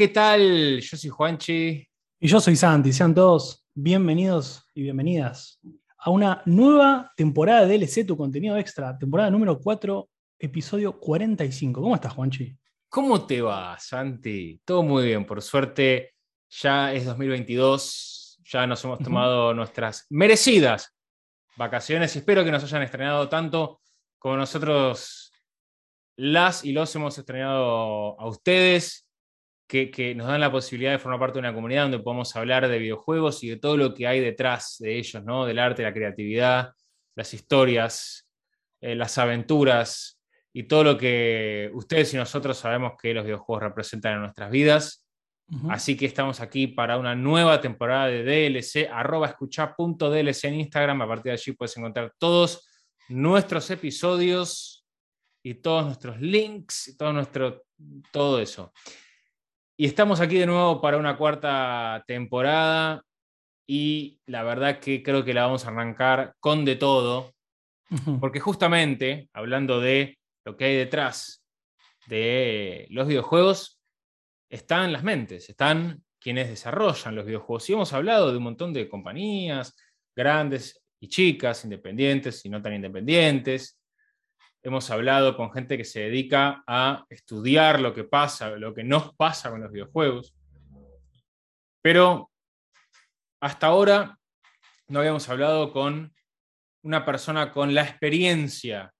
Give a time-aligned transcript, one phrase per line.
[0.00, 0.80] ¿qué tal?
[0.80, 1.86] Yo soy Juanchi.
[2.20, 2.90] Y yo soy Santi.
[2.90, 5.60] Sean todos bienvenidos y bienvenidas
[5.98, 11.82] a una nueva temporada de DLC, tu contenido extra, temporada número 4, episodio 45.
[11.82, 12.56] ¿Cómo estás, Juanchi?
[12.88, 14.58] ¿Cómo te va, Santi?
[14.64, 16.14] Todo muy bien, por suerte.
[16.48, 20.96] Ya es 2022, ya nos hemos tomado nuestras merecidas
[21.58, 23.82] vacaciones y espero que nos hayan estrenado tanto
[24.18, 25.30] como nosotros
[26.16, 29.09] las y los hemos estrenado a ustedes
[29.70, 32.78] que, nos dan la posibilidad de formar parte de una comunidad donde podemos hablar de
[32.78, 35.46] videojuegos y de todo lo que hay detrás de ellos, ¿no?
[35.46, 36.72] Del arte, la creatividad,
[37.14, 38.28] las historias,
[38.80, 40.20] eh, las aventuras
[40.52, 45.06] y todo lo que ustedes y nosotros sabemos que los videojuegos representan en nuestras vidas.
[45.68, 51.02] Así que estamos aquí para una nueva temporada de DLC, arroba escucha.dlc en Instagram.
[51.02, 52.68] A partir de allí puedes encontrar todos
[53.08, 54.86] nuestros episodios
[55.42, 57.64] y todos nuestros links y todo, nuestro,
[58.12, 58.72] todo eso.
[59.80, 63.02] Y estamos aquí de nuevo para una cuarta temporada
[63.66, 67.32] y la verdad que creo que la vamos a arrancar con de todo,
[68.20, 71.42] porque justamente hablando de lo que hay detrás
[72.08, 73.80] de los videojuegos,
[74.50, 77.70] están las mentes, están quienes desarrollan los videojuegos.
[77.70, 79.74] Y hemos hablado de un montón de compañías
[80.14, 83.79] grandes y chicas, independientes y no tan independientes,
[84.62, 89.14] hemos hablado con gente que se dedica a estudiar lo que pasa, lo que nos
[89.14, 90.34] pasa con los videojuegos.
[91.82, 92.30] Pero
[93.40, 94.18] hasta ahora
[94.88, 96.12] no habíamos hablado con
[96.82, 98.92] una persona con la experiencia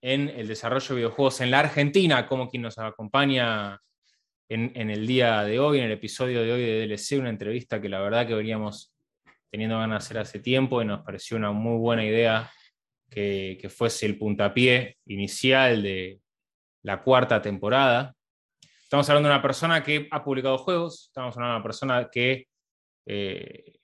[0.00, 3.78] en el desarrollo de videojuegos en la Argentina, como quien nos acompaña
[4.48, 7.88] en, el día de hoy, en el episodio de hoy de DLC, una entrevista que
[7.88, 8.92] la verdad que veníamos
[9.50, 12.50] teniendo ganas de hacer hace tiempo y nos pareció una muy buena idea
[13.10, 16.20] que, fuese el puntapié inicial de
[16.82, 18.14] la cuarta temporada.
[18.82, 22.48] Estamos hablando de una persona que ha publicado juegos, estamos hablando de una persona que,
[23.06, 23.78] eh,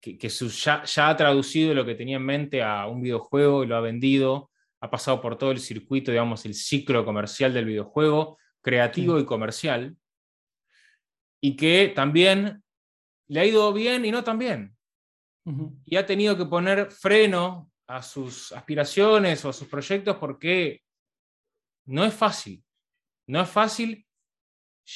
[0.00, 3.80] que, ya, ha traducido lo que tenía en mente a un videojuego y lo ha
[3.80, 4.50] vendido,
[4.80, 9.96] ha pasado por todo el circuito, digamos, el ciclo comercial del videojuego, creativo y comercial,
[11.40, 12.62] y que también
[13.28, 14.76] le ha ido bien y no tan bien.
[15.84, 20.80] Y ha tenido que poner freno a sus aspiraciones o a sus proyectos porque
[21.86, 22.62] no es fácil.
[23.26, 24.06] No es fácil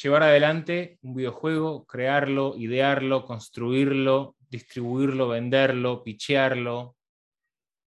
[0.02, 6.96] llevar adelante un videojuego, crearlo, idearlo, construirlo, distribuirlo, venderlo, pichearlo.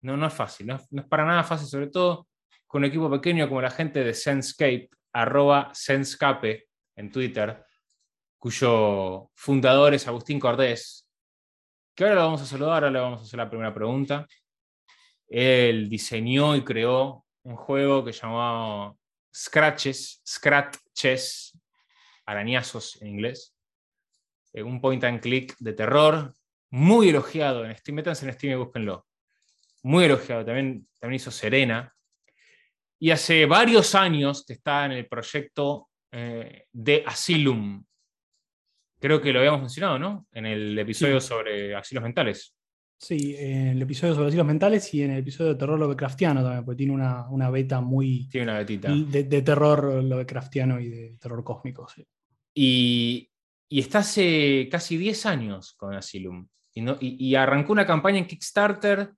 [0.03, 2.29] No, no es fácil, no es, para nada fácil, sobre todo
[2.67, 7.65] con un equipo pequeño como la gente de Senscape, arroba Senscape en Twitter,
[8.39, 11.09] cuyo fundador es Agustín Cordés,
[11.95, 14.27] que ahora lo vamos a saludar, ahora le vamos a hacer la primera pregunta.
[15.29, 18.95] Él diseñó y creó un juego que llamaba
[19.35, 21.59] Scratches, Scratches,
[22.27, 23.55] arañazos en inglés.
[24.53, 26.35] Eh, un point and click de terror,
[26.71, 27.97] muy elogiado en Steam.
[27.97, 29.07] Métanse en Steam y búsquenlo.
[29.83, 30.45] Muy elogiado.
[30.45, 31.95] También, también hizo Serena.
[32.99, 37.85] Y hace varios años que está en el proyecto eh, de Asylum.
[38.99, 40.27] Creo que lo habíamos mencionado, ¿no?
[40.33, 42.58] En el episodio sobre asilos mentales.
[43.01, 46.65] Sí, en el episodio sobre los mentales y en el episodio de terror Lovecraftiano también,
[46.65, 48.29] porque tiene una, beta muy.
[48.29, 48.93] Tiene una betita.
[48.93, 52.05] De, terror Lovecraftiano y de terror cósmico, sí.
[52.53, 53.31] Y,
[53.71, 56.49] está hace casi 10 años con Asylum.
[56.75, 59.13] Y, y, arrancó una campaña en Kickstarter,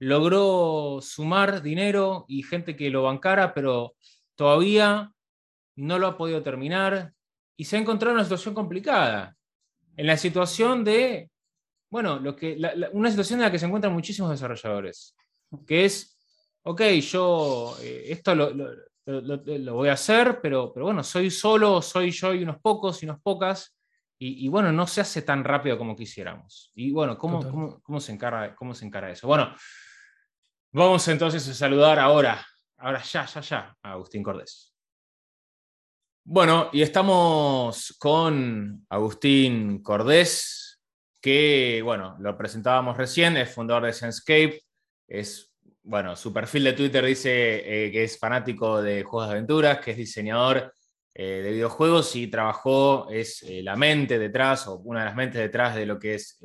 [0.00, 3.94] logró sumar dinero y gente que lo bancara, pero
[4.34, 5.12] todavía
[5.76, 7.12] no lo ha podido terminar
[7.56, 9.36] y se ha encontrado en una situación complicada.
[9.96, 11.30] En la situación de
[11.90, 12.56] bueno, lo que,
[12.92, 15.16] una situación en la que se encuentran muchísimos desarrolladores,
[15.66, 16.16] que es,
[16.62, 22.32] ok, yo eh, esto lo, voy a hacer, pero, pero bueno, soy solo, soy yo
[22.32, 23.76] y unos pocos y unas pocas,
[24.22, 26.70] y, bueno, no se hace tan rápido como quisiéramos.
[26.74, 29.26] Y bueno, ¿cómo, cómo, se, encara, ¿cómo se encara eso?
[29.26, 29.56] Bueno,
[30.72, 32.46] vamos entonces a saludar ahora,
[32.76, 34.74] ahora ya, ya, ya, a Agustín Cordés.
[36.22, 40.69] Bueno, y estamos con Agustín Cordés,
[41.20, 44.62] que, bueno, lo presentábamos recién, es fundador de Senscape,
[45.06, 45.52] es,
[45.82, 49.90] bueno, su perfil de Twitter dice eh, que es fanático de juegos de aventuras, que
[49.90, 50.72] es diseñador
[51.12, 55.40] eh, de videojuegos y trabajó, es eh, la mente detrás, o una de las mentes
[55.40, 56.38] detrás de lo que es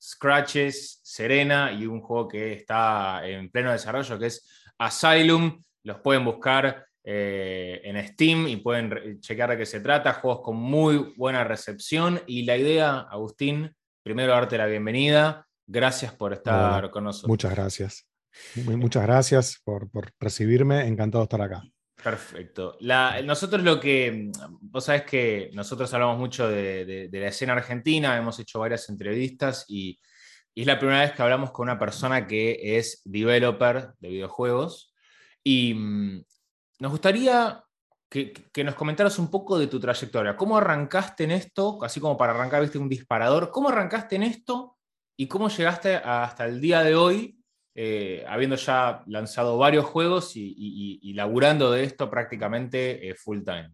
[0.00, 4.46] Scratches, Serena y un juego que está en pleno desarrollo que es
[4.78, 5.62] Asylum.
[5.82, 10.12] Los pueden buscar en Steam y pueden checar de qué se trata.
[10.12, 12.20] Juegos con muy buena recepción.
[12.26, 15.48] Y la idea, Agustín, primero darte la bienvenida.
[15.66, 17.28] Gracias por estar con nosotros.
[17.28, 18.06] Muchas gracias.
[18.66, 20.86] Muchas gracias por, por recibirme.
[20.86, 21.62] Encantado de estar acá.
[22.02, 22.76] Perfecto.
[23.24, 24.30] nosotros lo que,
[24.60, 29.98] vos sabés que nosotros hablamos mucho de, la escena argentina, hemos hecho varias entrevistas y,
[30.54, 34.94] es la primera vez que hablamos con una persona que es developer de videojuegos.
[35.42, 36.24] Y mm,
[36.78, 37.64] nos gustaría
[38.14, 40.36] que, nos comentaras un poco de tu trayectoria.
[40.36, 41.82] ¿Cómo arrancaste en esto?
[41.82, 43.50] Así como para arrancar, viste, un disparador.
[43.50, 44.78] ¿Cómo arrancaste en esto
[45.16, 47.40] y cómo llegaste hasta el día de hoy
[47.74, 53.72] eh, habiendo ya lanzado varios juegos y, laburando de esto prácticamente eh, full time?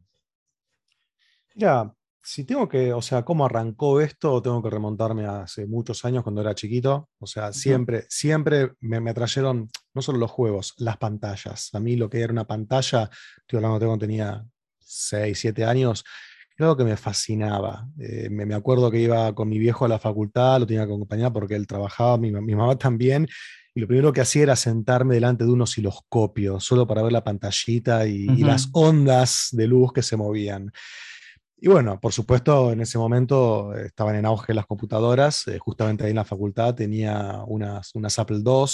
[1.54, 6.04] Ya, si tengo que, o sea, cómo arrancó esto, tengo que remontarme a hace muchos
[6.04, 7.08] años cuando era chiquito.
[7.18, 11.70] O sea, siempre, siempre me, me atrayeron no solo los juegos, las pantallas.
[11.72, 14.44] A mí lo que era una pantalla, estoy hablando de cuando tenía
[14.78, 16.04] 6, 7 años,
[16.56, 17.88] era algo que me fascinaba.
[17.98, 21.32] Eh, me, acuerdo que iba con mi viejo a la facultad, lo tenía que acompañar
[21.32, 23.26] porque él trabajaba, mi, mi mamá también,
[23.74, 27.22] y lo primero que hacía era sentarme delante de un osciloscopio, solo para ver la
[27.22, 30.72] pantallita y, las ondas de luz que se movían.
[31.62, 36.10] Y bueno, por supuesto, en ese momento estaban en auge las computadoras, eh, justamente ahí
[36.10, 38.64] en la facultad tenía unas, unas Apple II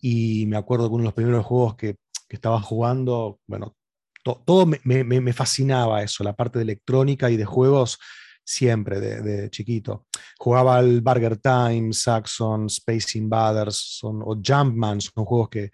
[0.00, 1.96] y me acuerdo que uno de los primeros juegos que,
[2.28, 3.76] que estaba jugando, bueno,
[4.22, 7.98] todo me, fascinaba eso, la parte de electrónica y de juegos
[8.44, 10.06] siempre de, chiquito.
[10.38, 15.70] Jugaba al Burger Time, Saxon, Space Invaders o Jumpman, son juegos que,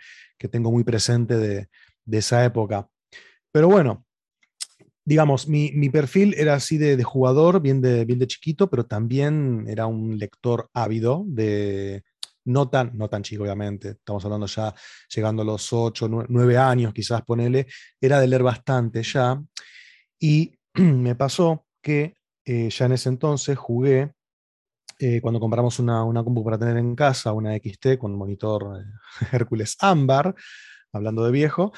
[0.51, 1.69] tengo muy presente de,
[2.11, 2.89] esa época.
[3.53, 4.07] Pero bueno,
[5.09, 9.87] digamos, mi, perfil era así de, jugador, bien de, bien de chiquito, pero también era
[9.87, 12.03] un lector ávido de...
[12.45, 14.75] No tan, no tan chico, obviamente, estamos hablando ya
[15.15, 17.67] llegando a los 8, 9 años, quizás ponele,
[17.99, 19.43] era de leer bastante ya.
[20.19, 22.15] Y me pasó que
[22.45, 24.13] eh, ya en ese entonces jugué,
[24.99, 29.29] eh, cuando compramos una, una compu para tener en casa, una XT con monitor eh,
[29.33, 30.35] Hércules Ámbar,
[30.93, 31.73] hablando de viejo,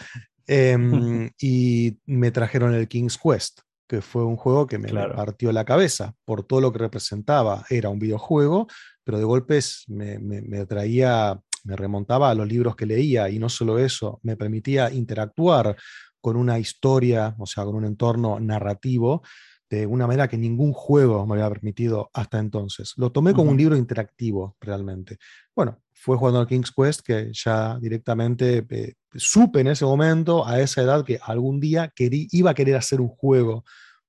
[0.46, 5.64] em, y me trajeron el King's Quest, que fue un juego que me, partió la
[5.64, 7.64] cabeza por todo lo que representaba.
[7.68, 8.68] Era un videojuego,
[9.04, 13.48] pero de golpes me, me, traía, me remontaba a los libros que leía y no
[13.48, 15.76] solo eso, me permitía interactuar
[16.20, 19.22] con una historia, o sea, con un entorno narrativo
[19.70, 22.92] de una manera que ningún juego me había permitido hasta entonces.
[22.96, 25.18] Lo tomé como un libro interactivo realmente.
[25.54, 30.60] Bueno, fue jugando al King's Quest que ya directamente eh, supe en ese momento, a
[30.60, 33.64] esa edad, que algún día iba a querer hacer un juego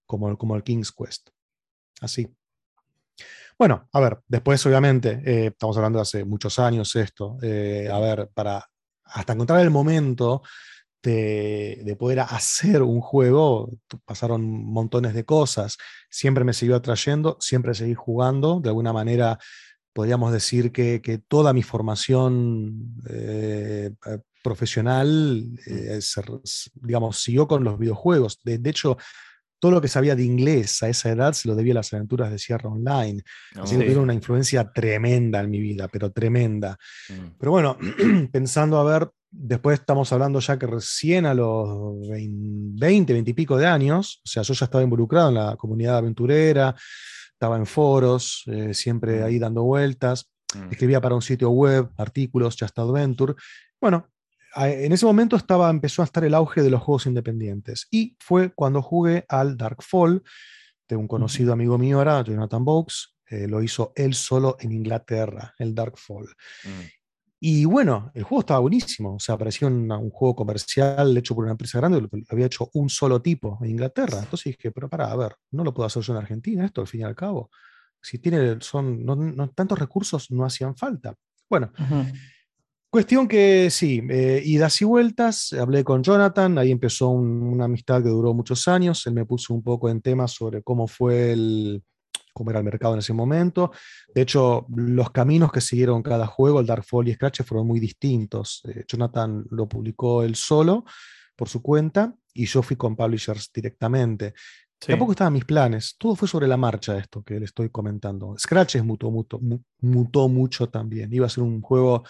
[0.07, 1.29] como, como el King's Quest.
[2.01, 2.27] Así.
[3.57, 7.99] Bueno, a ver, después obviamente, eh, estamos hablando de hace muchos años esto, eh, a
[7.99, 8.65] ver, para
[9.03, 10.41] hasta encontrar el momento
[11.03, 13.71] de, poder hacer un juego,
[14.05, 15.77] pasaron montones de cosas,
[16.09, 19.39] siempre me siguió atrayendo, siempre seguí jugando, de alguna manera
[19.93, 25.57] podríamos decir que, toda mi formación eh, eh, profesional, mm.
[25.67, 25.99] eh,
[26.75, 28.39] digamos, siguió con los videojuegos.
[28.43, 28.97] De, hecho,
[29.59, 32.31] todo lo que sabía de inglés a esa edad se lo debía a las aventuras
[32.31, 33.21] de Sierra Online.
[33.55, 36.77] Así que tuvo una influencia tremenda en mi vida, pero tremenda.
[37.09, 37.37] Mm.
[37.37, 37.77] Pero bueno,
[38.31, 43.57] pensando a ver Después estamos hablando ya que recién a los 20, 20 y pico
[43.57, 46.75] de años, o sea, yo ya estaba involucrado en la comunidad aventurera,
[47.31, 49.23] estaba en foros, eh, siempre mm.
[49.23, 50.71] ahí dando vueltas, mm.
[50.71, 53.35] escribía para un sitio web, artículos, Just Adventure.
[53.79, 54.09] Bueno,
[54.55, 58.53] en ese momento estaba, empezó a estar el auge de los juegos independientes y fue
[58.53, 60.23] cuando jugué al Darkfall
[60.89, 65.55] de un conocido amigo mío ahora, Jonathan Box, eh, lo hizo él solo en Inglaterra,
[65.57, 66.25] el Darkfall.
[66.65, 67.00] Mm.
[67.43, 71.53] Y bueno, el juego estaba buenísimo, o sea, parecía un, juego comercial hecho por una
[71.53, 74.19] empresa grande, lo, había hecho un solo tipo en Inglaterra.
[74.19, 76.87] Entonces dije, pero para, a ver, no lo puedo hacer yo en Argentina, esto al
[76.87, 77.49] fin y al cabo.
[77.99, 81.15] Si tiene, son, no, tantos recursos no hacían falta.
[81.49, 81.71] Bueno,
[82.91, 88.09] cuestión que sí, eh, idas y vueltas, hablé con Jonathan, ahí empezó una amistad que
[88.09, 91.83] duró muchos años, él me puso un poco en temas sobre cómo fue el,
[92.33, 93.71] cómo era el mercado en ese momento.
[94.13, 98.61] De hecho, los caminos que siguieron cada juego, el Darkfall y Scratch, fueron muy distintos.
[98.67, 100.85] Eh, Jonathan lo publicó él solo,
[101.35, 104.33] por su cuenta, y yo fui con publishers directamente.
[104.79, 105.95] Tampoco estaban mis planes.
[105.97, 108.35] Todo fue sobre la marcha esto que le estoy comentando.
[108.37, 109.39] Scratch mutó, mutó,
[109.79, 111.13] mutó mucho también.
[111.13, 112.03] Iba a ser un juego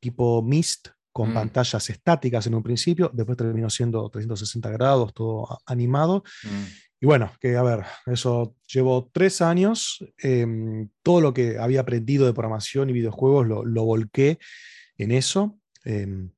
[0.00, 1.34] tipo Mist, con Mm.
[1.34, 6.22] pantallas estáticas en un principio, después terminó siendo 360 grados, todo animado.
[6.44, 6.64] Mm.
[7.00, 9.98] Y bueno, que a ver, eso llevo tres años.
[10.18, 14.38] em, todo lo que había aprendido de programación y videojuegos lo, lo volqué
[14.96, 16.30] en eso, em,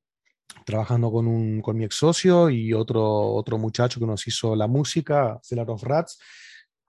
[0.65, 4.67] trabajando con, un, con mi ex socio y otro, otro muchacho que nos hizo la
[4.67, 6.19] música, Cellar of Rats,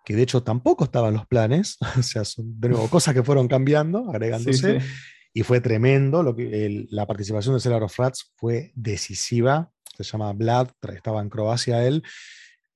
[0.04, 3.22] que de hecho tampoco estaba en los planes, o sea, son de nuevo cosas que
[3.22, 4.80] fueron cambiando, agregándose.
[4.80, 4.92] Sí, sí.
[5.32, 6.24] Y fue tremendo.
[6.24, 9.70] Lo que, el- la participación de Cellar of Rats fue decisiva.
[9.96, 12.02] Se llama Vlad, estaba en Croacia él,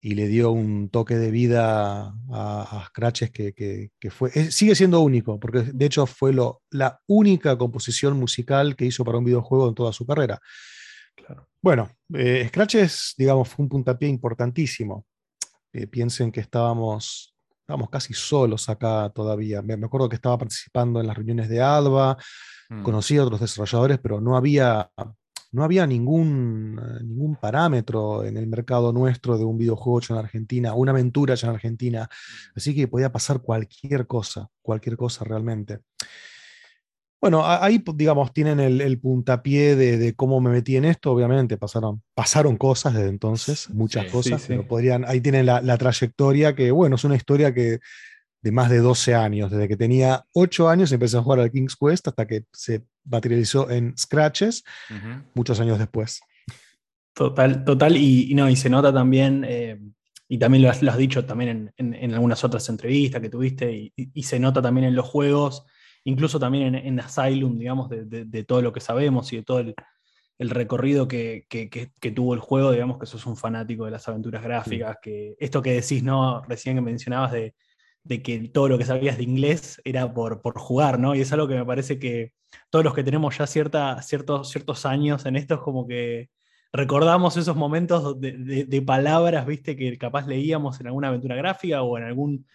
[0.06, 4.54] y le dio un toque de vida a, a Scratches que, que- que fue, es-
[4.54, 9.16] sigue siendo único, porque de hecho fue lo, la única composición musical que hizo para
[9.16, 10.38] un videojuego en toda su carrera.
[11.16, 11.48] Claro.
[11.62, 15.06] Bueno, eh, Scratches, digamos, fue un puntapié importantísimo.
[15.72, 19.62] Eh, piensen que estábamos, estábamos casi solos acá todavía.
[19.62, 22.18] Me, me acuerdo que estaba participando en las reuniones de Alba,
[22.70, 22.82] Mm.
[22.82, 24.90] conocí a otros desarrolladores, pero no había,
[25.54, 30.20] no había ningún, eh, ningún parámetro en el mercado nuestro de un videojuego hecho en
[30.20, 32.08] Argentina, una aventura hecha en Argentina.
[32.54, 35.78] Así que podía pasar cualquier cosa, cualquier cosa realmente.
[37.20, 41.10] Bueno, ahí, digamos, tienen el, el puntapié de, de cómo me metí en esto.
[41.10, 45.62] Obviamente pasaron, pasaron cosas desde entonces, muchas Sí, cosas, sí, pero podrían, ahí tienen la,
[45.62, 47.78] la trayectoria que, bueno, es una historia que
[48.42, 51.76] de más de 12 años, desde que tenía 8 años empecé a jugar al King's
[51.76, 54.64] Quest hasta que se materializó en Scratches
[55.34, 56.20] muchos años después.
[57.14, 59.80] Total, total, y, y no, y se nota también, eh,
[60.28, 63.28] y también lo has, lo has dicho también en, en- en algunas otras entrevistas que
[63.28, 65.64] tuviste, y, y- y se nota también en los juegos,
[66.02, 69.42] incluso también en, en Asylum, digamos, de, de- de todo lo que sabemos y de
[69.44, 69.74] todo el,
[70.38, 73.92] el recorrido que, que- que- que tuvo el juego, digamos que sos un fanático de
[73.92, 76.42] las aventuras gráficas, que esto que decís, ¿no?
[76.42, 77.54] Recién que mencionabas de,
[78.04, 81.14] de que todo lo que sabías de inglés era por, por jugar, ¿no?
[81.14, 82.32] Y es algo que me parece que
[82.70, 86.30] todos los que tenemos ya cierta, ciertos, ciertos años en esto es como que
[86.72, 91.96] recordamos esos momentos de, de- palabras, viste, que capaz leíamos en alguna aventura gráfica o
[91.98, 92.46] en algún,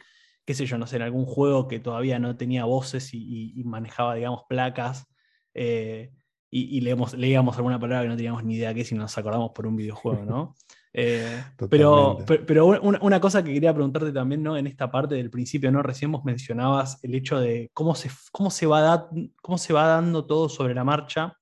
[0.46, 4.16] qué sé yo, no sé, en algún juego que todavía no tenía voces y, manejaba,
[4.16, 5.08] digamos, placas.
[5.54, 6.12] eh,
[6.52, 9.68] y, y leíamos alguna palabra que no teníamos ni idea qué si nos acordamos por
[9.68, 10.56] un videojuego, ¿no?
[10.92, 14.58] Eh, pero, pero, pero una, una cosa que quería preguntarte también, ¿no?
[14.58, 15.84] En esta parte del principio, ¿no?
[15.84, 19.10] Recién vos mencionabas el hecho de cómo se, cómo se, va, da-
[19.42, 21.34] cómo se va dando todo sobre la marcha,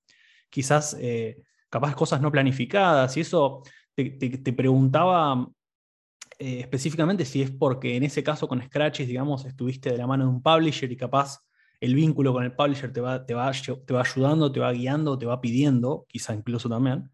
[0.50, 3.63] quizás eh, capaz cosas no planificadas, y eso
[3.96, 5.48] te, te- te preguntaba
[6.39, 10.25] eh, específicamente si es porque en ese caso con Scratches, digamos, estuviste de la mano
[10.25, 11.39] de un publisher y capaz
[11.80, 15.18] el vínculo con el publisher te va, te va, te va ayudando, te va guiando,
[15.18, 17.10] te va pidiendo, quizá incluso también.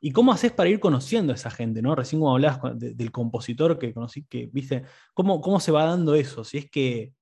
[0.00, 1.82] ¿Y cómo haces para ir conociendo a esa gente?
[1.82, 1.94] ¿no?
[1.94, 5.84] Recién como hablabas con- de- del compositor que conocí, que viste, ¿cómo, ¿cómo se va
[5.84, 6.44] dando eso?
[6.44, 7.12] Si es que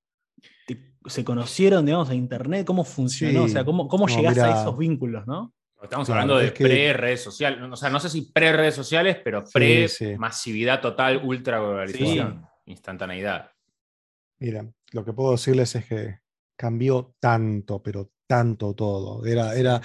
[0.67, 3.43] te- se conocieron, digamos, a internet, ¿cómo funcionó?
[3.43, 3.65] o sea.
[3.65, 5.53] ¿cómo, cómo No, llegás a esos vínculos, no?
[5.81, 7.59] Estamos Claro, hablando de es que- pre-redes sociales.
[7.71, 13.51] O sea, no sé si pre-redes sociales, pero Sí, pre-masividad total, ultra globalización, instantaneidad.
[14.39, 16.19] Mira, lo que puedo decirles es que
[16.55, 19.25] cambió tanto, pero tanto todo.
[19.25, 19.81] Era, era,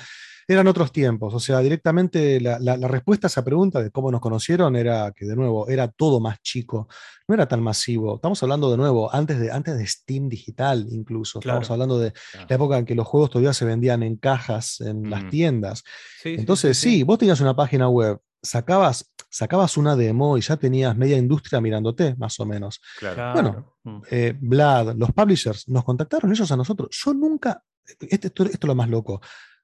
[0.52, 1.35] eran otros tiempos.
[1.35, 5.12] O sea, directamente la, la- la respuesta a esa pregunta de cómo nos conocieron era
[5.12, 6.88] que, de nuevo, era todo más chico.
[7.28, 8.16] No era tan masivo.
[8.16, 11.38] Estamos hablando de nuevo, antes de, antes de Steam digital incluso.
[11.38, 12.12] Estamos hablando de
[12.49, 15.28] la época en que los juegos todavía se vendían en cajas en las Mm.
[15.30, 15.85] tiendas.
[16.25, 21.16] Entonces, sí, vos tenías una página web, sacabas, sacabas una demo y ya tenías media
[21.16, 22.80] industria mirándote, más o menos.
[22.99, 23.32] Claro.
[23.32, 24.00] Bueno, Mm.
[24.11, 26.88] eh, Vlad, los publishers, nos contactaron ellos a nosotros.
[26.92, 29.21] Yo nunca, este- esto, esto es lo más loco,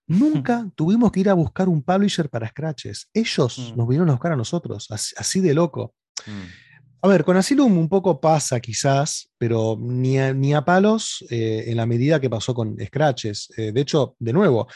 [0.08, 3.08] nunca tuvimos que ir a buscar un publisher para Scratches.
[3.14, 3.76] Ellos Mm.
[3.76, 5.94] nos vinieron a buscar a nosotros, así, así de loco.
[6.26, 7.00] Mm.
[7.02, 11.64] A ver, con Asylum un poco pasa quizás, pero ni a, ni a palos eh,
[11.68, 13.50] en la medida que pasó con Scratches.
[13.56, 14.66] Eh, de hecho, de nuevo,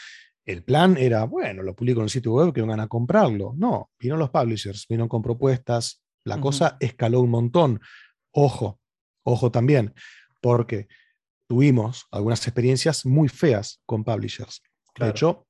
[0.45, 3.53] el plan era, bueno, lo publico en el sitio web que vengan a comprarlo.
[3.57, 7.81] No, vinieron los publishers, vinieron con propuestas, la cosa escaló un montón.
[8.31, 8.79] Ojo,
[9.23, 9.93] ojo también,
[10.41, 10.87] porque
[11.47, 14.61] tuvimos algunas experiencias muy feas con publishers.
[14.93, 15.07] Claro.
[15.07, 15.47] De hecho,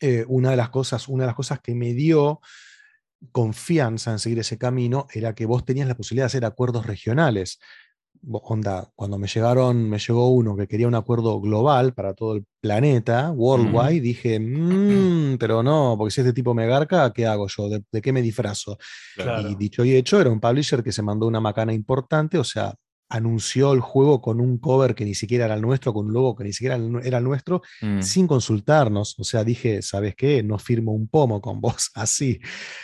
[0.00, 2.40] eh, una, de las cosas, una de las cosas que me dio
[3.32, 7.58] confianza en seguir ese camino era que vos tenías la posibilidad de hacer acuerdos regionales.
[8.32, 12.44] Onda, cuando me llegaron, me llegó uno que quería un acuerdo global para todo el
[12.60, 17.68] planeta, worldwide, dije, "Mm, pero no, porque si este tipo me garca, ¿qué hago yo?
[17.70, 18.76] ¿De, de qué me disfrazo?
[19.16, 19.48] Claro.
[19.48, 22.74] Y dicho y hecho, era un publisher que se mandó una macana importante, o sea,
[23.10, 26.34] anunció el juego con un cover que ni siquiera era el nuestro, con un logo
[26.36, 28.00] que ni siquiera era el nuestro, Mm.
[28.00, 29.18] sin consultarnos.
[29.18, 30.42] O sea, dije, ¿sabes qué?
[30.42, 32.40] No firmo un pomo con vos así.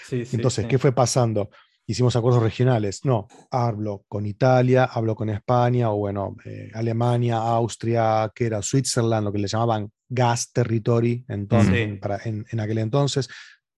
[0.09, 0.69] Sí, Entonces, sí.
[0.69, 1.49] ¿qué fue pasando?
[1.89, 3.05] Hicimos acuerdos regionales.
[3.05, 9.25] No, hablo con Italia, hablo con España, o bueno, eh, Alemania, Austria, que era Switzerland,
[9.25, 13.29] lo que le llamaban Gas Territory entonces, para, en, en, aquel entonces,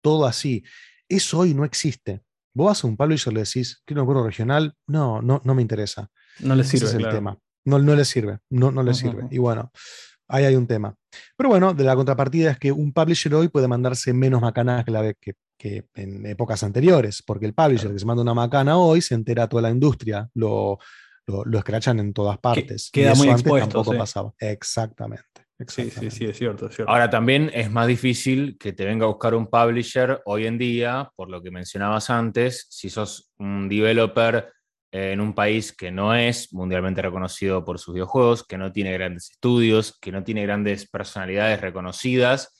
[0.01, 0.65] todo así.
[1.07, 2.23] Eso hoy no existe.
[2.55, 5.55] Vos vas a un publisher y le decís, quiero un juego regional, no, no, no
[5.55, 6.11] me interesa.
[6.41, 6.87] No le sirve.
[6.87, 7.39] Ese es el tema.
[7.65, 9.27] No, no le sirve, no, no le sirve.
[9.31, 9.71] Y bueno,
[10.29, 10.95] ahí hay un tema.
[11.37, 14.91] Pero bueno, de la contrapartida es que un publisher hoy puede mandarse menos macanas que,
[14.91, 19.03] la, que, que en épocas anteriores, porque el publisher que se manda una macana hoy
[19.03, 20.79] se entera toda la industria, lo,
[21.27, 22.91] lo, lo escrachan en todas partes.
[22.91, 23.69] queda muy expuesto.
[23.69, 24.33] Tampoco pasaba.
[24.39, 25.25] Exactamente.
[25.67, 26.93] Sí, sí, sí, es cierto, es cierto.
[26.93, 31.11] Ahora también es más difícil que te venga a buscar un publisher hoy en día,
[31.17, 34.53] por lo que mencionabas antes, si sos un developer
[34.91, 39.31] en un país que no es mundialmente reconocido por sus videojuegos, que no tiene grandes
[39.31, 42.55] estudios, que no tiene grandes personalidades reconocidas,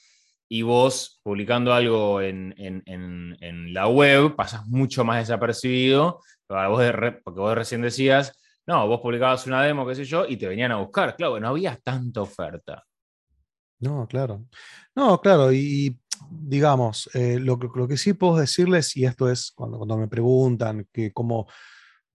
[0.49, 6.83] y vos publicando algo en, en, en, la web pasas mucho más desapercibido, vos
[7.23, 8.33] porque vos recién decías,
[8.67, 11.17] no, vos publicabas una demo, qué sé yo, y te venían a buscar.
[11.17, 12.85] Claro, no había tanta oferta.
[13.81, 14.45] No, claro.
[14.95, 15.99] No, claro, y
[16.31, 20.87] digamos, eh, lo, lo, que sí puedo decirles, y esto es cuando, cuando me preguntan
[20.93, 21.47] que cómo,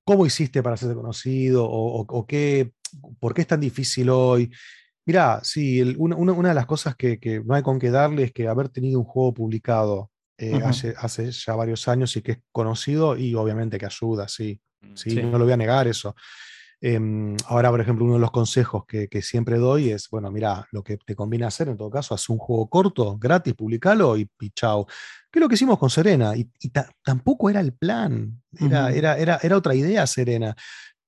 [0.03, 2.73] cómo hiciste para ser conocido o, o, qué,
[3.19, 4.51] por qué es tan difícil hoy.
[5.05, 8.31] Mirá, sí, una, una, de las cosas que, que, no hay con qué darle es
[8.31, 12.37] que haber tenido un juego publicado eh, hace, hace, ya varios años y que es
[12.51, 14.59] conocido y obviamente que ayuda, sí.
[14.81, 16.15] Mm, sí, no lo voy a negar eso.
[16.81, 20.83] Em, ahora, por ejemplo, uno de los consejos que, siempre doy es, bueno, mira, lo
[20.83, 24.49] que te conviene hacer en todo caso, haz un juego corto, gratis, publicalo y, y
[24.49, 24.85] chao.
[25.33, 26.35] ¿Qué es lo que hicimos con Serena?
[26.35, 26.47] Y,
[27.03, 30.55] tampoco era el plan, era, era, era, era otra idea Serena,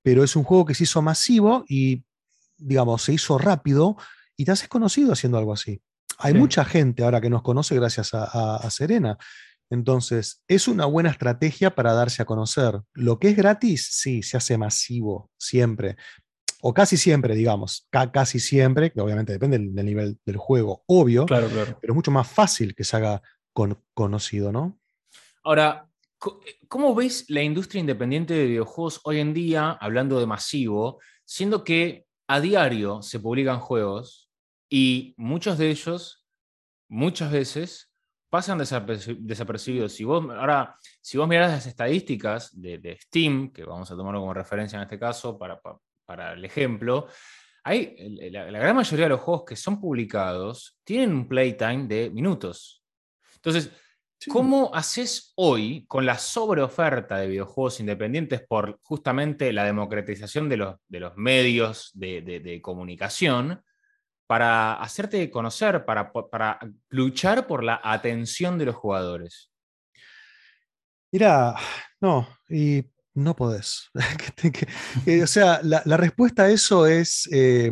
[0.02, 2.04] pero es un juego que se hizo masivo y,
[2.56, 3.96] digamos, se hizo rápido
[4.36, 5.80] y te haces conocido haciendo algo así.
[6.18, 9.16] Hay mucha gente ahora que nos conoce gracias a Serena.
[9.70, 12.80] Entonces, es una buena estrategia para darse a conocer.
[12.94, 15.96] Lo que es gratis, sí, se hace masivo, siempre.
[16.62, 17.86] O casi siempre, digamos.
[18.12, 21.26] casi siempre, que obviamente depende del, nivel del juego, obvio.
[21.26, 21.78] Claro, claro.
[21.80, 23.22] Pero es mucho más fácil que se haga
[23.94, 24.78] conocido, ¿no?
[25.42, 25.88] Ahora,
[26.68, 32.06] ¿cómo ves la industria independiente de videojuegos hoy en día, hablando de masivo, siendo que
[32.28, 34.30] a diario se publican juegos
[34.68, 36.26] y muchos de ellos,
[36.88, 37.92] muchas veces,
[38.28, 39.92] pasan desapercibidos.
[39.92, 44.34] Si vos, ahora, si vos mirás las estadísticas de, Steam, que vamos a tomarlo como
[44.34, 45.60] referencia en este caso para,
[46.04, 47.06] para, el ejemplo,
[47.64, 47.96] hay,
[48.30, 52.75] la, gran mayoría de los juegos que son publicados tienen un playtime de minutos.
[53.46, 53.72] Entonces,
[54.28, 60.76] ¿cómo haces hoy con la sobreoferta de videojuegos independientes por justamente la democratización de los,
[60.88, 63.62] de los medios de, de comunicación?
[64.26, 69.50] para hacerte conocer, para, para luchar por la atención de los jugadores?
[71.12, 71.54] Mira,
[72.00, 73.88] no, y no podés.
[75.22, 77.70] o sea, la, respuesta a eso es, eh,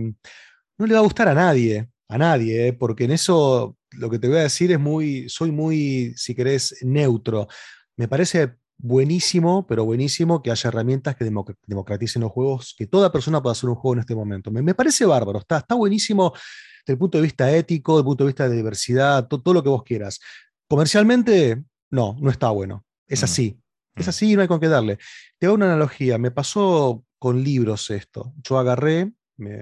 [0.78, 4.18] no le va a gustar a nadie, a nadie, eh, porque en eso lo que
[4.18, 7.48] te voy a decir es muy, soy muy, si querés, neutro.
[7.96, 13.40] Me parece buenísimo, pero buenísimo que haya herramientas que democraticen los juegos, que toda persona
[13.40, 14.50] pueda hacer un juego en este momento.
[14.50, 18.24] Me, parece bárbaro, está, está buenísimo desde el punto de vista ético, desde el punto
[18.24, 20.20] de vista de diversidad, todo lo que vos quieras.
[20.68, 22.84] Comercialmente, no, no está bueno.
[23.06, 23.24] Es mm.
[23.24, 23.60] así.
[23.94, 24.10] Es mm.
[24.10, 24.98] así y no hay con qué darle.
[25.38, 26.18] Te hago una analogía.
[26.18, 28.34] Me pasó con libros esto.
[28.42, 29.12] Yo agarré,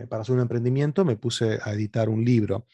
[0.08, 2.66] para hacer un emprendimiento, me puse a editar un libro.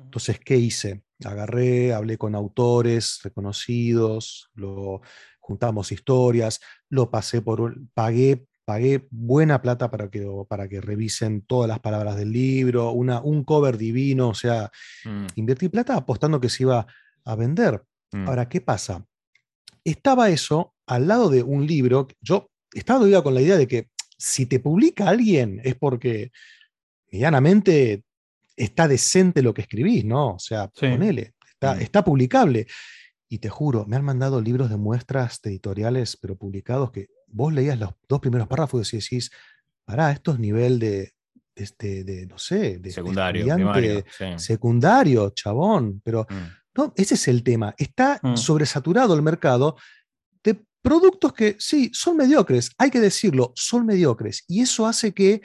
[0.00, 1.02] Entonces, ¿qué hice?
[1.24, 5.00] Agarré, hablé con autores reconocidos, lo,
[5.46, 11.42] juntamos historias, lo pasé por un, pagué, pagué buena plata para que, para que revisen
[11.42, 14.70] todas las palabras del libro, una, un cover divino, o sea,
[15.04, 15.26] mm.
[15.36, 16.86] invertí plata apostando que se iba
[17.24, 17.84] a vender.
[18.12, 18.28] Mm.
[18.28, 19.06] Ahora, ¿qué pasa?
[19.84, 24.46] Estaba eso al lado de un libro, yo estaba con la idea de que si
[24.46, 26.32] te publica alguien es porque
[27.10, 28.02] medianamente
[28.56, 30.34] está decente lo que escribís, ¿no?
[30.34, 31.80] O sea, ponele, está, mm.
[31.80, 32.66] está publicable.
[33.28, 37.78] Y te juro, me han mandado libros de muestras editoriales, pero publicados, que vos leías
[37.78, 39.30] los dos primeros párrafos y decís,
[39.84, 41.12] pará, esto es nivel de,
[41.54, 44.04] este, de no sé, de secundario,
[44.36, 46.00] secundario, chabón.
[46.04, 46.78] Pero mm.
[46.78, 47.74] no, ese es el tema.
[47.76, 48.36] Está mm.
[48.36, 49.80] sobresaturado el mercado de
[50.86, 54.44] productos que sí, son mediocres, hay que decirlo, son mediocres.
[54.46, 55.40] Y eso hace que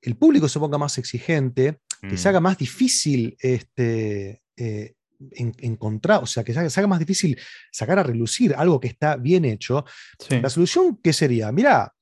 [0.00, 2.30] el público se ponga más exigente, que se mm.
[2.30, 4.94] haga más difícil este, eh,
[5.36, 7.38] encontrar, o sea, que se haga más difícil
[7.70, 9.84] sacar a relucir algo que está bien hecho,
[10.30, 11.52] la solución, ¿qué sería?
[11.52, 11.92] Mira,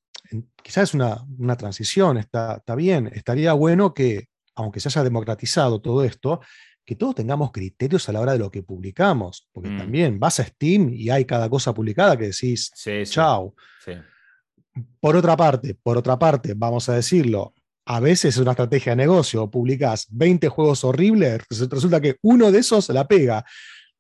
[0.63, 5.81] quizás es una, una transición, está, está bien, estaría bueno que, aunque se haya democratizado
[5.81, 6.41] todo esto,
[6.87, 9.79] que todos tengamos criterios a la hora de lo que publicamos, porque mm.
[9.79, 12.73] también vas a Steam y hay cada cosa publicada que decís,
[13.11, 13.55] chao.
[15.01, 17.55] Por otra parte, por otra parte, vamos a decirlo,
[17.87, 19.51] a veces es una estrategia de negocio.
[19.51, 23.45] Publicás 20 juegos horribles, resulta que uno de esos la pega.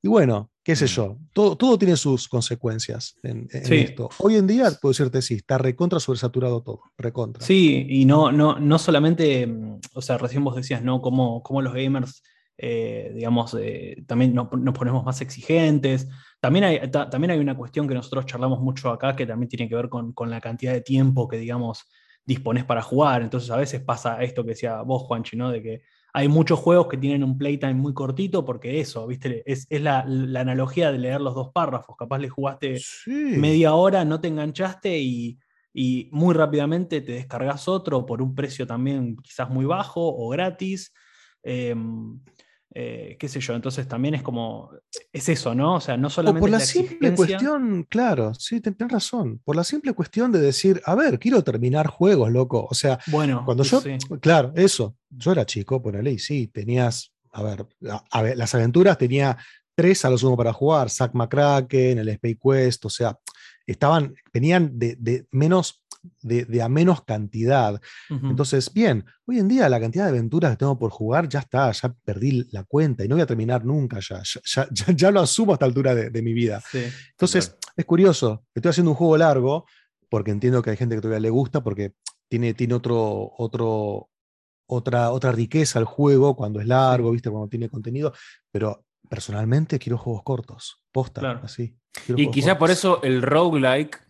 [0.02, 0.88] Y bueno, qué sé mm.
[0.88, 4.10] yo, todo, todo tiene sus consecuencias en, esto.
[4.18, 7.44] Hoy en día, puedo decirte, sí, está recontra sobresaturado todo, recontra.
[7.44, 9.48] Sí, y no, no, no solamente,
[9.94, 11.00] o sea, recién vos decías, ¿no?
[11.00, 12.22] Cómo, los gamers,
[12.58, 16.08] eh, digamos, eh, también nos, ponemos más exigentes.
[16.40, 19.74] También hay, también hay una cuestión que nosotros charlamos mucho acá, que también tiene que
[19.76, 21.86] ver con, con la cantidad de tiempo que, digamos,
[22.26, 23.22] dispones para jugar.
[23.22, 25.50] Entonces a veces pasa esto que decía vos, Juanchi, ¿no?
[25.50, 29.42] De que hay muchos juegos que tienen un playtime muy cortito porque eso, ¿viste?
[29.44, 31.94] Es, la, analogía de leer los dos párrafos.
[31.96, 35.38] Capaz le jugaste media hora, no te enganchaste y,
[36.10, 40.90] muy rápidamente te descargas otro por un precio también quizás muy bajo o gratis.
[41.42, 42.18] Em,
[42.78, 44.70] eh, qué sé yo, entonces también es como,
[45.10, 45.76] es eso, ¿no?
[45.76, 46.40] O sea, no solamente...
[46.40, 50.94] por la, simple cuestión, claro, sí, tenés razón, por la simple cuestión de decir, a
[50.94, 52.68] ver, quiero terminar juegos, loco.
[52.70, 53.82] O sea, bueno, cuando yo,
[54.20, 59.38] claro, eso, yo era chico, por la ley, sí, tenías, a ver, las aventuras tenía
[59.74, 63.18] tres a lo sumo para jugar, Zack McCracken, el Space Quest, o sea,
[63.66, 65.82] estaban, venían de menos
[66.22, 67.80] de, a menos cantidad.
[68.08, 71.70] Entonces, bien, hoy en día la cantidad de aventuras que tengo por jugar ya está,
[71.72, 74.22] ya perdí la cuenta y no voy a terminar nunca ya.
[74.44, 76.62] Ya, ya, lo asumo a esta altura de, mi vida.
[77.10, 79.66] Entonces, es curioso, estoy haciendo un juego largo
[80.08, 81.92] porque entiendo que hay gente que todavía le gusta porque
[82.28, 84.08] tiene, tiene otro, otro,
[84.66, 87.30] otra, otra riqueza el juego cuando es largo, ¿viste?
[87.30, 88.12] cuando tiene contenido,
[88.50, 91.76] pero personalmente quiero juegos cortos, posta, así.
[92.08, 94.05] Y quizás por eso el roguelike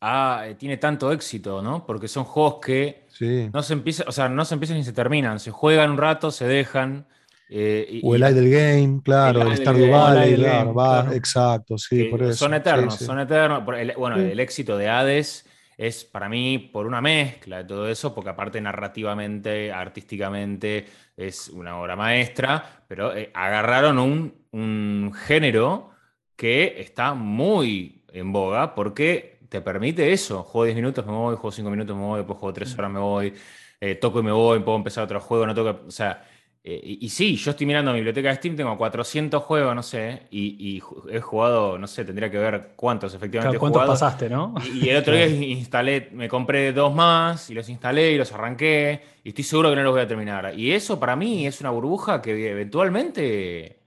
[0.00, 1.84] ah, tiene tanto éxito, ¿no?
[1.86, 3.06] Porque son juegos que
[3.52, 6.30] no se empiezan, o sea, no se empiezan ni se terminan, se juegan un rato,
[6.30, 7.06] se dejan.
[7.48, 12.34] Eh, o el idle game, claro, el Stardew Valley, claro, va, exacto, sí, por eso.
[12.34, 13.64] Son eternos, son eternos.
[13.64, 15.44] bueno, el éxito de Hades
[15.76, 20.86] es para mí por una mezcla de todo eso, porque aparte narrativamente, artísticamente,
[21.16, 25.90] es una obra maestra, pero eh, agarraron un, un género
[26.36, 30.44] que está muy en boga porque te permite eso.
[30.44, 33.00] Juego 10 minutos, me voy, juego 5 minutos, me voy, después juego 3 horas, me
[33.00, 33.34] voy,
[33.80, 35.86] eh, toco y me voy, puedo empezar otro juego, no toco.
[35.86, 36.24] O sea,
[36.62, 40.24] eh, y, sí, yo estoy mirando mi biblioteca de Steam, tengo 400 juegos, no sé,
[40.30, 44.54] y, he jugado, no sé, tendría que ver cuántos efectivamente ¿Cuántos pasaste, no?
[44.74, 49.02] Y, el otro día instalé, me compré dos más y los instalé y los arranqué,
[49.24, 50.52] y estoy seguro que no los voy a terminar.
[50.54, 53.80] Y eso para mí es una burbuja que eventualmente,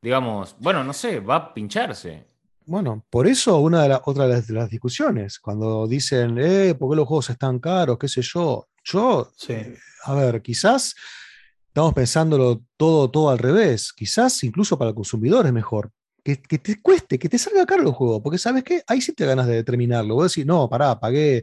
[0.00, 2.31] digamos, bueno, no sé, va a pincharse.
[2.66, 6.96] Bueno, por eso una de las otra de las, discusiones, cuando dicen, eh, ¿por qué
[6.96, 7.98] los juegos están caros?
[7.98, 8.68] ¿Qué sé yo?
[8.84, 10.94] Yo, eh, a ver, quizás
[11.66, 13.92] estamos pensándolo todo, todo al revés.
[13.92, 15.90] Quizás incluso para el consumidor es mejor.
[16.24, 19.26] Que, te cueste, que te salga caro el juego, porque sabes que ahí sí te
[19.26, 20.14] ganas de terminarlo.
[20.14, 21.42] Vos decís, no, pará, pagué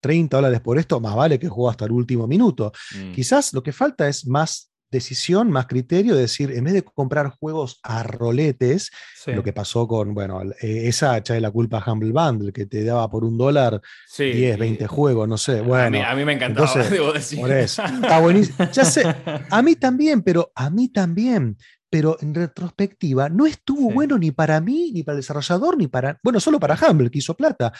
[0.00, 2.72] 30 dólares por esto, más vale que juego hasta el último minuto.
[2.96, 3.12] Mm.
[3.12, 7.28] Quizás lo que falta es más decisión, más criterio, de decir, en vez de comprar
[7.28, 8.90] juegos a roletes,
[9.26, 12.66] lo que pasó con, bueno, eh, esa echa de la culpa a Humble Bundle, que
[12.66, 13.80] te daba por un dólar
[14.16, 15.60] 10, 20 juegos, no sé.
[15.60, 17.40] Bueno, a mí, me encantaba, debo decir.
[17.40, 18.70] Por eso, está buenísimo.
[18.72, 19.02] Ya sé,
[19.50, 21.56] a mí también, pero a mí también.
[21.90, 26.18] Pero en retrospectiva, no estuvo bueno ni para mí, ni para el desarrollador, ni para.
[26.22, 27.72] Bueno, solo para Humble, que hizo plata.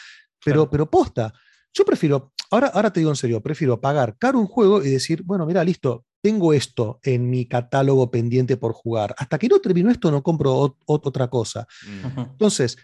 [0.44, 1.32] Pero, pero posta.
[1.72, 5.22] Yo prefiero, ahora, ahora te digo en serio, prefiero pagar caro un juego y decir,
[5.24, 9.14] bueno, mira, listo, tengo esto en mi catálogo pendiente por jugar.
[9.18, 11.68] Hasta que no termino esto, no compro otra cosa.
[11.86, 12.20] Mm.
[12.20, 12.78] Entonces,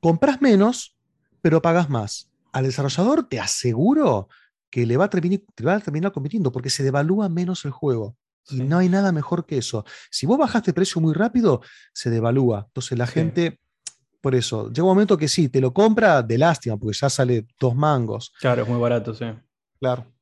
[0.00, 0.96] compras menos,
[1.42, 2.30] pero pagas más.
[2.52, 4.30] Al desarrollador te aseguro
[4.70, 7.70] que le va a terminar, te va a terminar compitiendo porque se devalúa menos el
[7.70, 8.16] juego.
[8.48, 9.84] Y no hay nada mejor que eso.
[10.10, 11.60] Si vos bajaste precio muy rápido,
[11.92, 12.64] se devalúa.
[12.68, 13.60] Entonces la gente,
[14.22, 17.46] por eso, llega un momento que sí, te lo compra de lástima, porque ya sale
[17.60, 18.32] dos mangos.
[18.40, 19.26] Claro, es muy barato, sí.
[19.80, 20.15] Claro.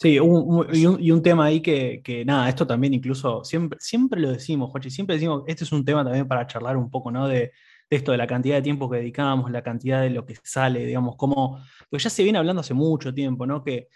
[0.00, 4.90] Sí, y, un, tema ahí que, nada, esto también incluso, siempre, siempre lo decimos, Jochi,
[4.90, 7.26] siempre decimos, este es un tema también para charlar un poco, ¿no?
[7.26, 7.50] De,
[7.90, 11.16] esto de la cantidad de tiempo que dedicamos, la cantidad de lo que sale, digamos,
[11.16, 13.64] como, pues ya se viene hablando hace mucho tiempo, ¿no?
[13.64, 13.88] Que,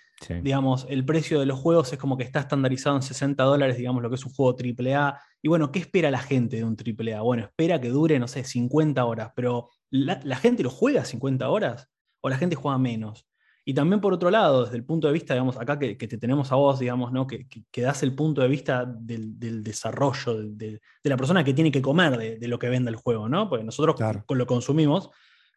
[0.43, 4.03] digamos, el precio de los juegos es como que está estandarizado en 60 dólares, digamos,
[4.03, 5.21] lo que es un juego AAA.
[5.43, 7.21] Y bueno, ¿qué espera la gente de un AAA?
[7.21, 11.49] Bueno, espera que dure, no sé, 50 horas, pero ¿la, la gente lo juega 50
[11.49, 11.89] horas?
[12.23, 13.27] ¿O la gente juega menos?
[13.65, 16.51] Y también por otro lado, desde el punto de vista, digamos, acá que, te tenemos
[16.51, 17.27] a vos, digamos, ¿no?
[17.27, 21.81] que, que, das el punto de vista del, desarrollo, de, la persona que tiene que
[21.81, 23.49] comer de, lo que vende el juego, ¿no?
[23.49, 23.97] Porque nosotros
[24.29, 25.11] lo consumimos,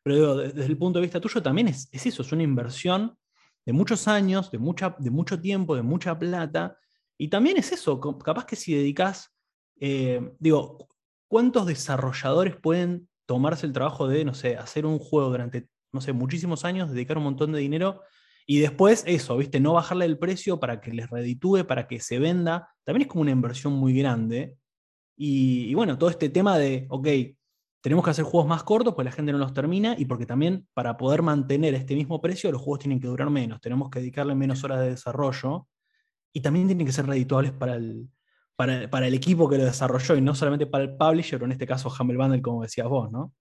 [0.04, 3.18] pero digo, desde el punto de vista tuyo también es, eso, es una inversión
[3.66, 6.78] de muchos años, de, mucha, de mucho tiempo, de mucha plata,
[7.18, 9.34] y también es eso, capaz que si dedicas,
[9.80, 10.90] eh, digo,
[11.28, 16.14] ¿cuántos desarrolladores pueden tomarse el trabajo de, no sé, hacer un juego durante no sé,
[16.14, 18.02] muchísimos años, dedicar un montón de dinero
[18.46, 19.60] Y después eso, ¿viste?
[19.60, 22.70] No bajarle el precio para que les reditúe, para que se venda.
[22.84, 24.56] También es como una inversión muy grande.
[25.18, 27.08] Y, bueno, todo este tema de, ok,
[27.82, 30.68] tenemos que hacer juegos más cortos porque la gente no los termina y porque también
[30.74, 34.36] para poder mantener este mismo precio los juegos tienen que durar menos, tenemos que dedicarle
[34.36, 35.68] menos horas de desarrollo
[36.34, 38.10] y también tienen que ser redituables para el,
[38.56, 41.68] para, el equipo que lo desarrolló y no solamente para el publisher, o en este
[41.68, 43.34] caso Humble Bundle, como decías vos, ¿no?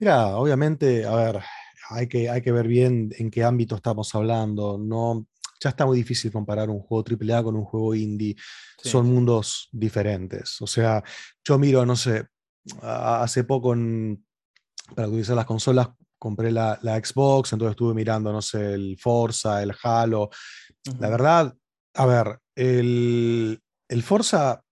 [0.00, 1.40] Mira, obviamente, a ver,
[1.90, 4.78] hay que, hay que ver bien en qué ámbito estamos hablando.
[4.78, 5.26] No,
[5.60, 8.34] ya está muy difícil comparar un juego AAA con un juego indie.
[8.82, 10.60] Son mundos diferentes.
[10.62, 11.04] O sea,
[11.44, 12.24] yo miro, no sé,
[12.80, 13.76] hace poco
[14.94, 19.74] para utilizar las consolas compré la, Xbox, entonces estuve mirando, no sé, el Forza, el
[19.82, 20.30] Halo.
[20.98, 21.54] La verdad,
[21.94, 24.62] a ver, el, el Forza,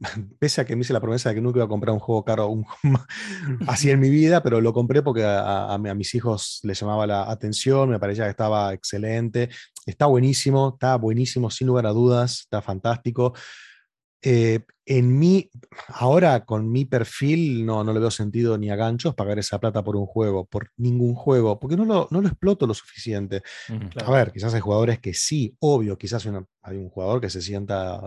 [0.38, 2.24] pese a que me hice la promesa de que nunca iba a comprar un juego
[2.24, 2.52] caro
[3.66, 7.30] así en mi vida, pero lo compré porque a, a, mis hijos les llamaba la
[7.30, 9.50] atención, me parecía que estaba excelente,
[9.86, 13.34] está buenísimo, está buenísimo, sin lugar a dudas, está fantástico.
[14.22, 15.48] Eh, en mí,
[15.88, 19.84] ahora con mi perfil, no, no le veo sentido ni a ganchos pagar esa plata
[19.84, 23.42] por un juego, por ningún juego, porque no lo, no lo exploto lo suficiente.
[24.04, 28.00] A ver, quizás hay jugadores que sí, obvio, quizás hay un jugador que se sienta,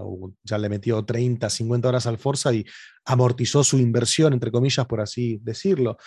[0.44, 2.66] ya le metió 30, 50 horas al Forza y
[3.06, 5.98] amortizó su inversión, entre comillas, por así decirlo.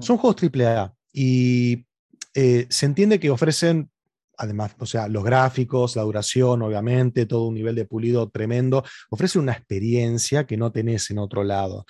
[0.00, 1.86] Son juegos AAA y
[2.34, 3.90] eh, se entiende que ofrecen
[4.36, 9.38] además, o sea, los gráficos, la duración, obviamente, todo un nivel de pulido tremendo, ofrece
[9.38, 11.84] una experiencia que no tenés en otro lado.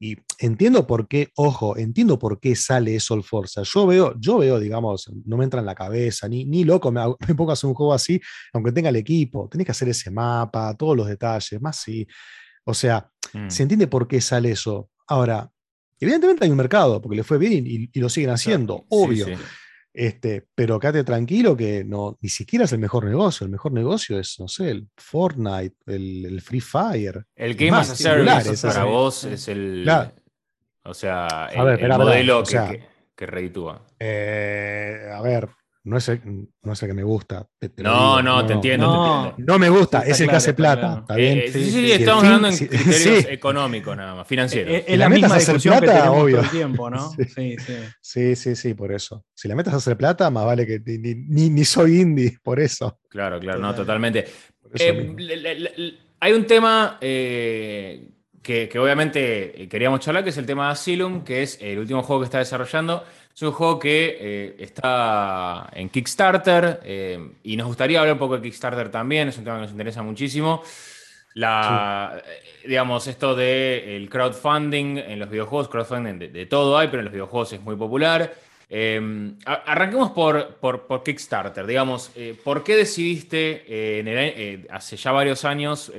[0.00, 3.62] Y entiendo por qué, ojo, entiendo por qué sale eso el Forza.
[3.62, 7.00] Yo veo, yo veo, digamos, no me entra en la cabeza, ni, ni loco me,
[7.28, 8.20] me pongo a hacer un juego así,
[8.52, 9.48] aunque tenga el equipo.
[9.48, 12.06] Tenés que hacer ese mapa, todos los detalles, más sí.
[12.64, 13.48] O sea, mm.
[13.48, 14.90] se entiende por qué sale eso.
[15.06, 15.50] Ahora,
[16.00, 19.26] evidentemente hay un mercado, porque le fue bien y, lo siguen haciendo, obvio.
[19.94, 23.44] Este, pero quédate tranquilo que no, ni siquiera es el mejor negocio.
[23.44, 27.24] El mejor negocio es, no sé, el Fortnite, el, Free Fire.
[27.36, 29.88] El Game as a Service para vos es el.
[30.82, 33.86] O sea, el, modelo que, que, reditúa.
[34.00, 35.48] Eh, a ver,
[35.84, 37.46] no es, el, no es que me gusta.
[37.76, 38.86] no, no, te entiendo.
[38.86, 41.00] No, no me gusta, es el que hace plata.
[41.00, 41.38] ¿está bien?
[41.40, 44.72] Eh, sí, sí, estamos hablando en criterios económicos nada más, financieros.
[44.72, 46.36] Eh, es, la misma discusión plata, que tenemos obvio.
[46.36, 47.12] todo el tiempo, ¿no?
[47.34, 47.56] Sí.
[48.00, 48.56] Sí, sí.
[48.56, 49.26] sí, por eso.
[49.34, 52.98] Si la metas a hacer plata, más vale que ni, ni, soy indie, por eso.
[53.10, 54.24] Claro, claro, no, totalmente.
[54.78, 58.08] Eh, hay un tema que,
[58.44, 62.20] que, obviamente queríamos charlar, que es el tema de Asylum, que es el último juego
[62.20, 63.02] que está desarrollando.
[63.34, 68.36] Es un juego que eh, está en Kickstarter eh, y nos gustaría hablar un poco
[68.36, 70.62] de Kickstarter también, es un tema que nos interesa muchísimo.
[71.32, 77.06] La, eh, digamos, esto del crowdfunding en los videojuegos, crowdfunding de, todo hay, pero en
[77.06, 78.34] los videojuegos es muy popular.
[79.46, 82.12] arranquemos por, por, Kickstarter, digamos,
[82.44, 85.90] ¿por qué decidiste hace ya varios años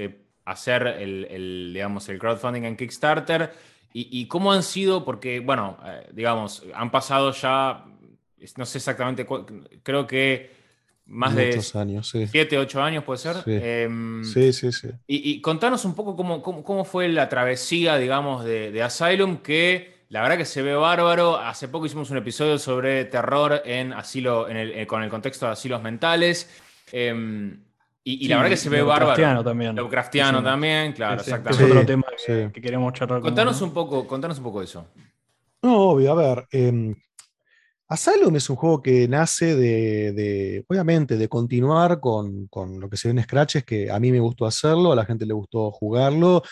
[0.46, 3.52] hacer el, digamos, el crowdfunding en Kickstarter?
[3.98, 5.06] ¿Y, cómo han sido?
[5.06, 7.86] Porque, bueno, eh, digamos, han pasado ya,
[8.58, 9.26] no sé exactamente,
[9.84, 10.52] creo que
[11.08, 12.28] más de años, sí.
[12.28, 13.36] siete, ocho años puede ser.
[13.44, 14.90] Sí, em, sí, sí.
[15.08, 20.38] Y, contanos un poco cómo, cómo, fue la travesía, digamos, de, Asylum, que la verdad
[20.38, 21.38] que se ve bárbaro.
[21.38, 25.46] Hace poco hicimos un episodio sobre terror en asilo, en el, eh, con el contexto
[25.46, 26.50] de asilos mentales.
[26.92, 27.60] Em,
[28.08, 29.44] y, la verdad que se ve bárbaro.
[29.44, 29.76] también.
[29.76, 31.64] Lovecraftiano también, claro, exactamente.
[31.64, 32.04] Es otro tema
[32.54, 33.20] que, queremos charlar.
[33.20, 34.88] Contanos, un poco, contanos un poco de eso.
[35.64, 36.48] No, obvio, a ver.
[36.52, 36.94] Eh,
[37.88, 42.48] Asylum es un juego que nace de, obviamente, de continuar con,
[42.80, 45.06] lo que se ve en Scratch, es que a mí me gustó hacerlo, a la
[45.06, 46.44] gente le gustó jugarlo.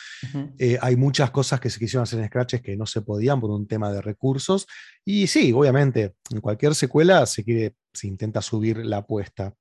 [0.57, 3.49] Eh, hay muchas cosas que se quisieron hacer en Scratch que no se podían por
[3.49, 4.67] un tema de recursos.
[5.05, 9.53] Y sí, obviamente, en cualquier secuela se, quiere, se intenta subir la apuesta.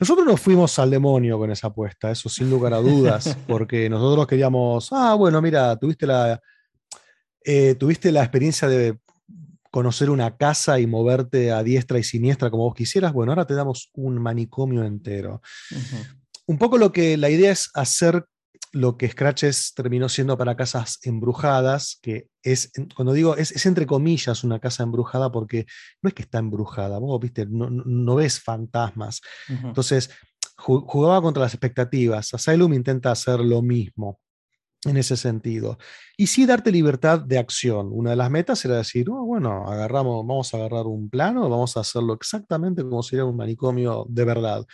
[0.00, 4.26] Nosotros nos fuimos al demonio con esa apuesta, eso sin lugar a dudas, porque nosotros
[4.26, 6.40] queríamos, ah, bueno, mira, tuviste la,
[7.44, 8.98] eh, tuviste la experiencia de
[9.70, 13.54] conocer una casa y moverte a diestra y siniestra como vos quisieras, bueno, ahora te
[13.54, 15.42] damos un manicomio entero.
[16.46, 18.24] Un poco lo que la idea es hacer
[18.72, 24.44] lo que Scratches terminó siendo para casas embrujadas, que es, cuando digo, es, entre comillas
[24.44, 25.66] una casa embrujada porque
[26.02, 29.20] no es que está embrujada, vos viste, no, ves fantasmas.
[29.48, 30.10] Entonces,
[30.56, 32.34] jugaba contra las expectativas.
[32.34, 34.18] Asylum intenta hacer lo mismo
[34.84, 35.78] en ese sentido.
[36.16, 37.88] Y sí darte libertad de acción.
[37.92, 41.76] Una de las metas era decir, oh, bueno, agarramos, vamos a agarrar un plano, vamos
[41.76, 44.64] a hacerlo exactamente como sería un manicomio de verdad.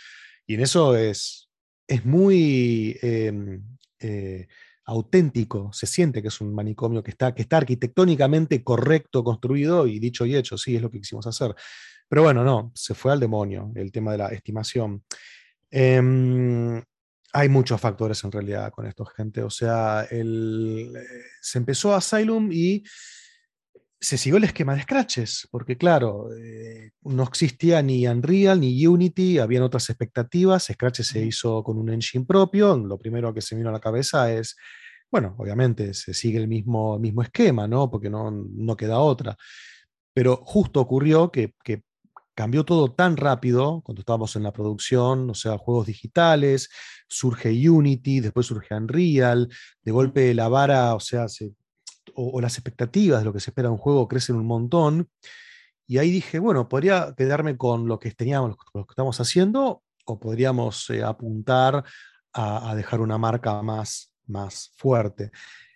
[0.45, 1.49] Y en eso es,
[1.87, 2.97] es muy...
[3.01, 3.63] Em,
[3.99, 4.47] eh,
[4.85, 9.99] auténtico, se siente que es un manicomio que está, que está arquitectónicamente correcto, construido y
[9.99, 11.55] dicho y hecho, sí, es lo que quisimos hacer.
[12.07, 15.03] Pero bueno, no, se fue al demonio el tema de la estimación.
[15.71, 16.81] Em,
[17.33, 19.41] hay muchos factores en realidad con esto, gente.
[19.41, 22.83] O sea, el, eh, se empezó Asylum y
[23.99, 29.39] se siguió el esquema de Scratches, porque claro, eh, no existía ni Unreal ni Unity,
[29.39, 33.69] habían otras expectativas, Scratches se hizo con un engine propio, lo primero que se vino
[33.69, 34.55] a la cabeza es,
[35.09, 37.89] bueno, obviamente se sigue el mismo, mismo esquema, ¿no?
[37.89, 39.37] Porque no, no queda otra,
[40.13, 41.83] pero justo ocurrió que, que
[42.35, 46.69] cambió todo tan rápido cuando estábamos en la producción, o sea, juegos digitales,
[47.07, 49.49] surge Unity, después surge Unreal,
[49.81, 51.53] de golpe la vara, o sea, se
[52.13, 55.09] o, las expectativas de lo que se espera de un juego crecen un montón.
[55.87, 60.19] Y ahí dije, bueno, podría quedarme con lo que teníamos, lo que estamos haciendo, o
[60.19, 61.83] podríamos eh, apuntar
[62.33, 65.31] a, dejar una marca más, más fuerte.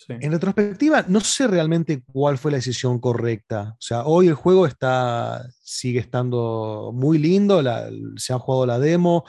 [0.08, 3.74] En retrospectiva, no sé realmente cuál fue la decisión correcta.
[3.74, 7.62] O sea, hoy el juego está, sigue estando muy lindo,
[8.18, 9.24] se ha jugado la demo,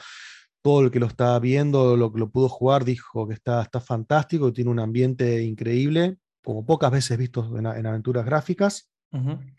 [0.61, 3.79] todo el que lo está viendo, lo que lo pudo jugar, dijo que está, está
[3.79, 8.89] fantástico, tiene un ambiente increíble como pocas veces visto en, aventuras gráficas.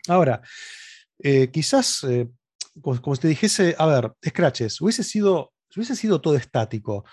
[0.07, 0.41] Ahora,
[1.19, 2.27] eh, quizás, eh,
[2.81, 7.05] como, te dijese, a ver, Scratches, hubiese sido, hubiese sido todo estático.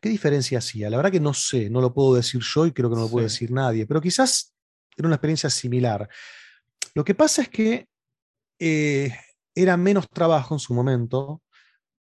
[0.00, 0.90] ¿Qué diferencia hacía?
[0.90, 3.08] La verdad que no sé, no lo puedo decir yo y creo que no lo
[3.08, 4.52] puede decir nadie, pero quizás
[4.96, 6.08] era una experiencia similar.
[6.94, 7.88] Lo que pasa es que
[8.58, 9.14] eh,
[9.54, 11.42] era menos trabajo en su momento,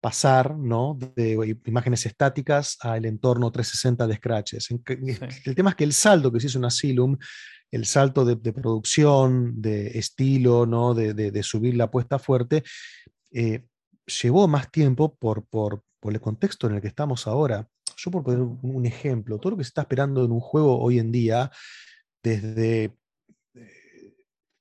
[0.05, 0.99] pasar ¿no?
[1.15, 4.69] de imágenes estáticas al entorno 360 de Scratches.
[5.45, 7.17] El tema es que el salto que se hizo en Asylum,
[7.71, 10.93] el salto de, producción, de estilo, ¿no?
[10.93, 12.61] de, subir la apuesta fuerte,
[13.31, 13.65] eh,
[14.21, 17.67] llevó más tiempo por, por, por, el contexto en el que estamos ahora.
[17.97, 20.99] Yo por poner un ejemplo, todo lo que se está esperando en un juego hoy
[20.99, 21.49] en día,
[22.21, 22.95] desde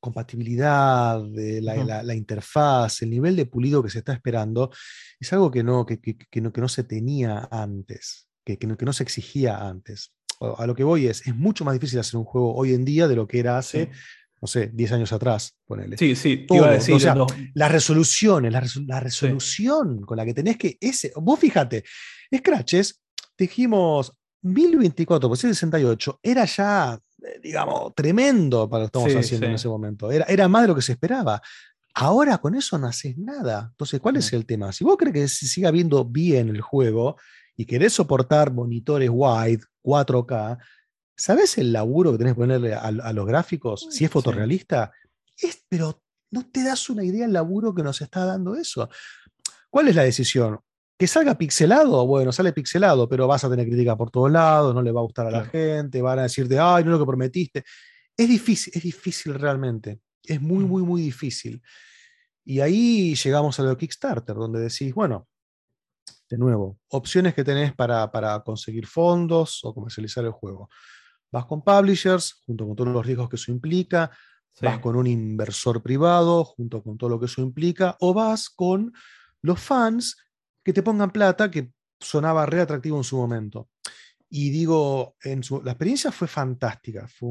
[0.04, 4.70] compatibilidad, de la, interfaz, el nivel de pulido que se está esperando,
[5.18, 5.98] es algo que no, que,
[6.42, 10.12] no, que no se tenía antes, que, no, que no se exigía antes.
[10.58, 13.08] A lo que voy es, es mucho más difícil hacer un juego hoy en día
[13.08, 13.90] de lo que era hace,
[14.42, 15.96] no sé, 10 años atrás, ponele.
[15.96, 16.96] Sí, sí, iba a decir.
[17.54, 20.76] las resoluciones, la, resolución con la que tenés que...
[20.78, 21.82] Ese, vos fíjate,
[22.36, 23.00] Scratches,
[23.38, 24.12] dijimos
[24.42, 26.98] 1024 por 68, era ya
[27.42, 30.10] digamos, tremendo para lo que estamos haciendo en ese momento.
[30.10, 31.40] Era, era más de lo que se esperaba.
[31.94, 33.68] Ahora con eso no haces nada.
[33.70, 34.72] Entonces, ¿cuál es el tema?
[34.72, 37.16] Si vos crees que se siga viendo bien el juego
[37.56, 40.58] y querés soportar monitores wide, 4K,
[41.16, 43.86] ¿sabes el laburo que tenés que ponerle a, los gráficos?
[43.90, 44.90] Si es fotorrealista,
[45.38, 48.88] es, pero no te das una idea del laburo que nos está dando eso.
[49.70, 50.58] ¿Cuál es la decisión?
[50.96, 54.82] Que salga pixelado, bueno, sale pixelado, pero vas a tener crítica por todos lados, no
[54.82, 57.08] le va a gustar a la gente, van a decirte, ay, no es lo que
[57.08, 57.64] prometiste.
[58.16, 60.00] Es difícil, es difícil realmente.
[60.22, 60.68] Es muy, mm.
[60.68, 61.60] muy, muy difícil.
[62.44, 65.26] Y ahí llegamos a lo de Kickstarter, donde decís, bueno,
[66.28, 70.68] de nuevo, opciones que tenés para, para conseguir fondos o comercializar el juego.
[71.30, 74.10] Vas con publishers, junto con todos los riesgos que eso implica,
[74.60, 78.92] vas con un inversor privado, junto con todo lo que eso implica, o vas con
[79.42, 80.16] los fans
[80.64, 83.68] que te pongan plata, que sonaba re atractivo en su momento.
[84.30, 87.30] Y digo, en la experiencia fue fantástica, fue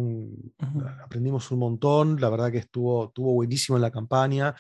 [1.04, 4.56] aprendimos un montón, la verdad que estuvo, estuvo buenísimo en la campaña,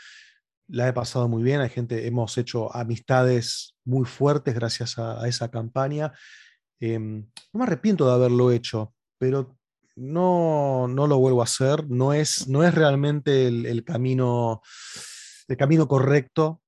[0.67, 5.49] la he pasado muy bien, hay gente, hemos hecho amistades muy fuertes gracias a, esa
[5.49, 6.11] campaña.
[6.79, 9.55] Em, no me arrepiento de haberlo hecho, pero
[9.95, 14.61] no, no lo vuelvo a hacer, no es, no es realmente el, camino,
[15.47, 16.62] el camino correcto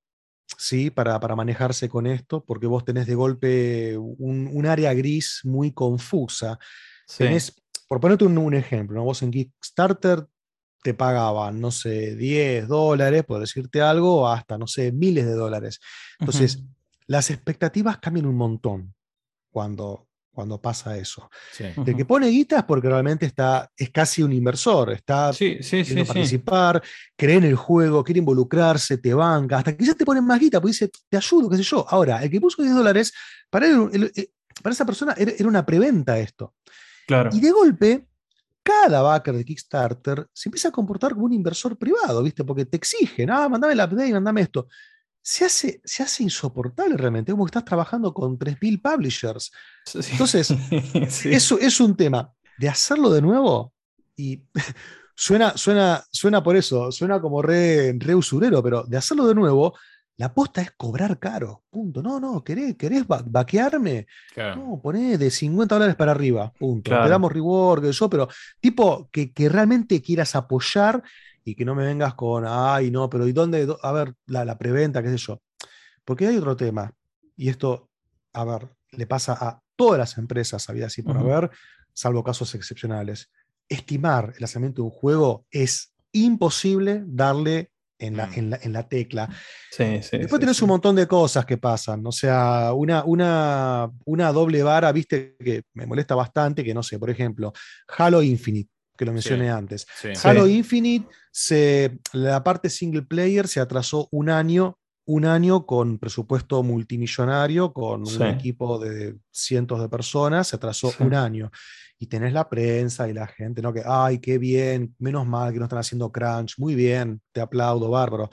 [0.58, 0.90] ¿sí?
[0.90, 6.58] Para, manejarse con esto, porque vos tenés de golpe un, área gris muy confusa.
[7.88, 10.26] por ponerte un, ejemplo, vos en Kickstarter
[10.84, 15.80] te pagaban, no sé, 10 dólares, por decirte algo, hasta, no sé, miles de dólares.
[16.20, 16.64] Entonces,
[17.08, 18.94] las expectativas cambian un montón
[19.52, 20.05] cuando,
[20.36, 21.30] cuando pasa eso.
[21.58, 25.58] El que pone guita es porque realmente está, es casi un inversor, está sí,
[26.06, 26.84] participar,
[27.16, 30.62] cree en el juego, quiere involucrarse, te banca, hasta que ya te ponen más guita,
[30.62, 31.86] pues dice, te ayudo, qué sé yo.
[31.90, 33.14] Ahora, el que puso 10 dólares,
[33.50, 34.30] para, eh,
[34.62, 36.54] para esa persona era, una preventa esto.
[37.08, 37.30] Claro.
[37.34, 38.08] Y de golpe,
[38.62, 42.44] cada backer de Kickstarter se empieza a comportar como un inversor privado, ¿viste?
[42.44, 44.68] Porque te exigen, ah, mandame la update, mandame esto
[45.28, 49.52] se hace, se hace insoportable realmente, como que estás trabajando con 3.000 publishers.
[50.12, 50.52] Entonces,
[51.26, 53.74] eso es un tema de hacerlo de nuevo
[54.16, 54.44] y
[55.16, 59.74] suena, suena, suena por eso, suena como re, re usurero, pero de hacerlo de nuevo,
[60.18, 61.64] la aposta es cobrar caro.
[61.72, 62.04] Punto.
[62.04, 64.06] No, no, ¿querés, querés vaquearme?
[64.38, 66.54] No, poné de 50 dólares para arriba.
[66.60, 66.92] Punto.
[66.92, 71.02] Te damos reward, pero tipo que, que realmente quieras apoyar
[71.46, 73.68] y que no me vengas con, ay, no, pero ¿y dónde?
[73.84, 75.42] A ver, la, la preventa, qué sé yo.
[76.04, 76.92] Porque hay otro tema,
[77.38, 77.90] y esto,
[78.34, 81.52] a ver, le pasa a todas las empresas, había así por haber,
[81.94, 83.32] salvo casos excepcionales.
[83.70, 88.54] Estimar el lanzamiento de un juego es imposible darle en la, mm.
[88.62, 89.30] en la, tecla.
[89.78, 92.06] Después tenés un montón de cosas que pasan.
[92.06, 97.00] O sea, una, una, una doble vara, viste, que me molesta bastante, que no sé,
[97.00, 97.54] por ejemplo,
[97.98, 99.86] Halo Infinite, que lo mencioné antes.
[100.24, 106.64] Halo Infinite, se, la parte single player se atrasó un año un año con presupuesto
[106.64, 111.52] multimillonario, con un equipo de cientos de personas, se atrasó un año.
[111.98, 113.72] Y tenés la prensa y la gente, ¿no?
[113.72, 117.90] Que, ay, qué bien, menos mal que no están haciendo crunch, muy bien, te aplaudo,
[117.90, 118.30] bárbaro.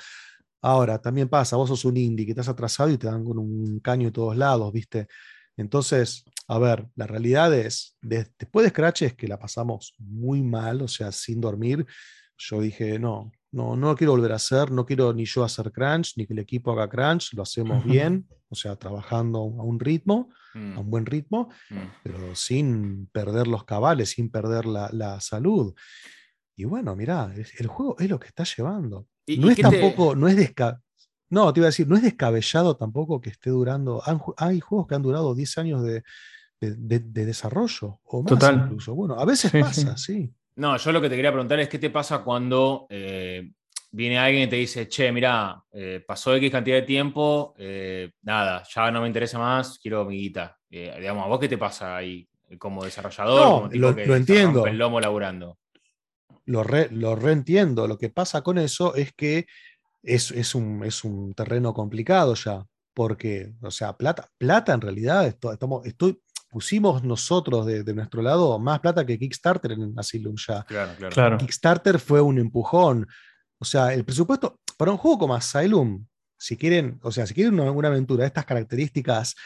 [0.62, 3.78] Ahora, también pasa, vos sos un indie que estás atrasado y te dan con un
[3.80, 5.06] caño de todos lados, ¿viste?
[5.56, 10.82] Entonces, a ver, la realidad es, después de Scratch es que la pasamos muy mal,
[10.82, 11.86] o sea, sin dormir.
[12.36, 15.70] Yo dije, no, no, no lo quiero volver a hacer, no quiero ni yo hacer
[15.70, 19.78] crunch, ni que el equipo haga crunch, lo hacemos bien, o sea, trabajando a un
[19.78, 20.78] ritmo, a mm.
[20.78, 21.76] un buen ritmo, mm.
[22.02, 25.74] pero sin perder los cabales, sin perder la, salud.
[26.56, 29.06] Y bueno, mirá, el juego es lo que está llevando.
[29.26, 30.82] no es tampoco, no es no,
[31.32, 34.02] te iba a decir, no es descabellado tampoco que esté durando.
[34.36, 36.02] hay juegos que han durado 10 años de,
[36.60, 38.62] desarrollo o más Total.
[38.64, 38.94] incluso.
[38.94, 40.30] Bueno, a veces pasa, sí.
[40.56, 43.50] No, yo lo que te quería preguntar es qué te pasa cuando eh,
[43.90, 48.62] viene alguien y te dice, che, mira, eh, pasó X cantidad de tiempo, eh, nada,
[48.72, 50.58] ya no me interesa más, quiero mi guita.
[50.68, 52.28] digamos, ¿a vos qué te pasa ahí
[52.58, 53.74] como desarrollador?
[53.74, 54.66] lo, que lo entiendo.
[54.66, 55.56] El lomo laburando.
[56.44, 57.88] Lo, lo reentiendo.
[57.88, 59.46] Lo que pasa con eso es que
[60.02, 65.86] es, un, es un terreno complicado ya, porque, o sea, plata, plata en realidad, estamos,
[65.86, 70.64] estoy, pusimos nosotros de, nuestro lado más plata que Kickstarter en Asylum ya.
[70.64, 71.38] Claro, claro.
[71.38, 73.06] Kickstarter fue un empujón.
[73.58, 76.04] O sea, el presupuesto para un juego como Asylum,
[76.36, 79.36] si quieren, o sea, si quieren una, aventura de estas características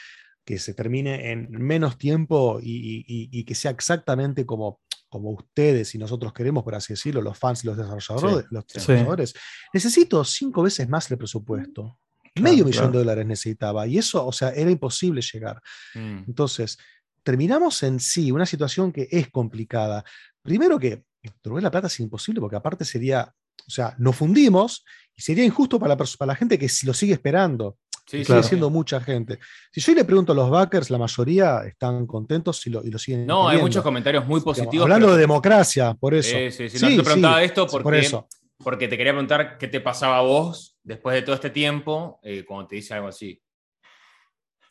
[0.44, 6.32] que se termine en menos tiempo y, que sea exactamente como, como ustedes y nosotros
[6.32, 9.34] queremos, por así decirlo, los fans y los desarrolladores, los desarrolladores
[9.72, 11.98] necesito cinco veces más el presupuesto.
[12.40, 13.86] Medio millón de dólares necesitaba.
[13.86, 15.60] Y eso, o sea, era imposible llegar.
[15.94, 16.24] Mm.
[16.26, 16.76] Entonces,
[17.22, 20.04] terminamos en sí una situación que es complicada.
[20.42, 21.04] Primero que
[21.42, 23.34] devolver la plata es imposible porque aparte sería,
[23.66, 24.84] o sea, nos fundimos
[25.14, 27.78] y sería injusto para la, para la gente que lo sigue esperando.
[28.06, 29.40] Sí, sigue siendo mucha gente.
[29.72, 32.98] Si yo le pregunto a los backers, la mayoría están contentos y lo, y lo
[32.98, 33.26] siguen.
[33.26, 34.84] No, hay muchos comentarios muy positivos.
[34.84, 36.36] hablando de democracia, por eso.
[36.36, 36.84] Sí, sí, sí.
[36.84, 38.28] No, te preguntaba esto porque, por eso.
[38.58, 42.44] porque te quería preguntar qué te pasaba a vos después de todo este tiempo eh,
[42.46, 43.42] cuando te dice algo así.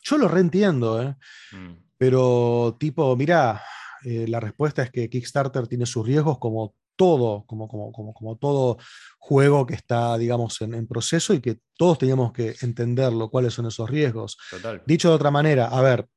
[0.02, 1.14] Yo lo reentiendo, ¿eh?
[1.52, 1.74] Mm.
[1.98, 3.62] Pero tipo, mira,
[4.04, 8.36] eh, la respuesta es que Kickstarter tiene sus riesgos como todo, como, como, como, como
[8.36, 8.78] todo
[9.18, 13.88] juego que está, digamos, en, proceso y que todos teníamos que entenderlo, cuáles son esos
[13.88, 14.38] riesgos.
[14.86, 16.08] Dicho de otra manera, a ver,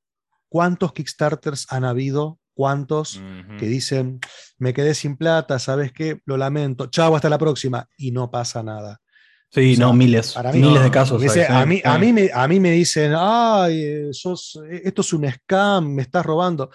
[0.47, 2.39] ¿cuántos Kickstarters han habido?
[2.53, 3.21] ¿Cuántos
[3.57, 4.19] que dicen,
[4.57, 8.63] me quedé sin plata, sabes qué, lo lamento, chao, hasta la próxima, y no pasa
[8.63, 8.99] nada?
[9.51, 10.35] Sí, no, miles.
[10.53, 11.23] miles de casos.
[11.49, 15.93] a, mí, a, mí me, a mí me dicen, ay, eh, esto es un scam,
[15.93, 16.69] me estás robando.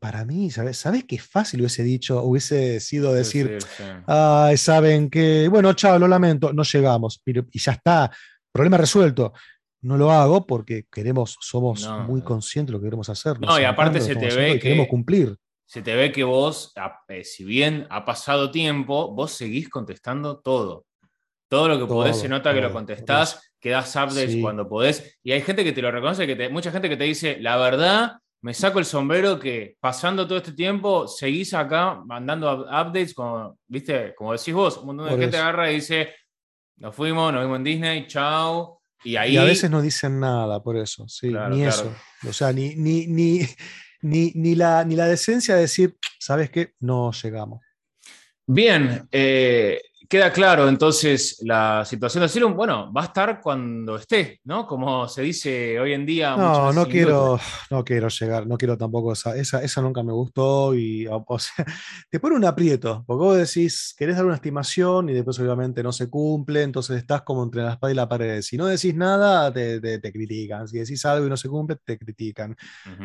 [0.00, 0.78] Para mí, ¿sabes?
[0.78, 3.58] ¿Sabes qué fácil hubiese dicho, hubiese sido decir,
[4.06, 8.10] ay, saben que, bueno, chao, lo lamento, no llegamos, y ya está,
[8.50, 9.34] problema resuelto.
[9.82, 13.38] No lo hago porque queremos, somos muy conscientes de lo que queremos hacer.
[13.40, 15.36] No, y aparte se te ve que queremos cumplir.
[15.66, 16.72] Se te ve que vos,
[17.08, 20.86] eh, si bien ha pasado tiempo, vos seguís contestando todo.
[21.48, 25.18] Todo lo que podés se nota que lo contestás, que das updates cuando podés.
[25.22, 28.14] Y hay gente que te lo reconoce, que mucha gente que te dice, la verdad,
[28.42, 34.14] me saco el sombrero que pasando todo este tiempo seguís acá mandando updates, como, ¿viste?
[34.14, 36.14] como decís vos, un montón de gente agarra y dice,
[36.76, 38.82] nos fuimos, nos vimos en Disney, chao.
[39.04, 39.36] Y, ahí...
[39.36, 41.94] a veces no dicen nada por eso, sí, ni eso.
[42.28, 43.46] O sea, ni, ni, ni,
[44.02, 46.74] ni, la, ni la decencia de decir, ¿sabes qué?
[46.80, 47.60] No llegamos.
[48.46, 49.80] Bien, eh,
[50.10, 54.66] queda claro entonces la situación de Asylum, bueno, va a estar cuando esté, ¿no?
[54.66, 56.36] Como se dice hoy en día.
[56.36, 57.38] No, no quiero,
[57.70, 61.64] no quiero llegar, no quiero tampoco esa, esa, nunca me gustó y, o sea,
[62.10, 65.92] te pone un aprieto, porque vos decís, querés dar una estimación y después obviamente no
[65.92, 68.42] se cumple, entonces estás como entre la espada y la pared.
[68.42, 70.66] Si no decís nada, te, te, critican.
[70.66, 72.56] Si decís algo y no se cumple, te critican.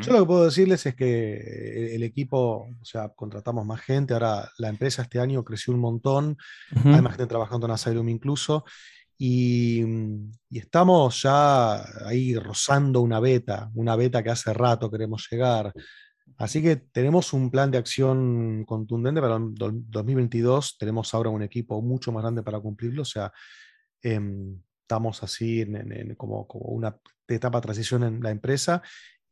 [0.01, 4.49] Yo lo que puedo decirles es que el, equipo, o sea, contratamos más gente, ahora
[4.58, 6.38] la empresa este año creció un montón
[6.96, 8.66] hay más gente trabajando en Asylum incluso,
[9.18, 9.84] y,
[10.52, 15.74] estamos ya ahí rozando una beta, una beta que hace rato queremos llegar.
[16.38, 20.78] Así que tenemos un plan de acción contundente para el 2022.
[20.78, 23.04] Tenemos ahora un equipo mucho más grande para cumplirlo.
[23.04, 23.32] O sea,
[24.02, 28.82] em, estamos así en, como, como, una etapa de transición en la empresa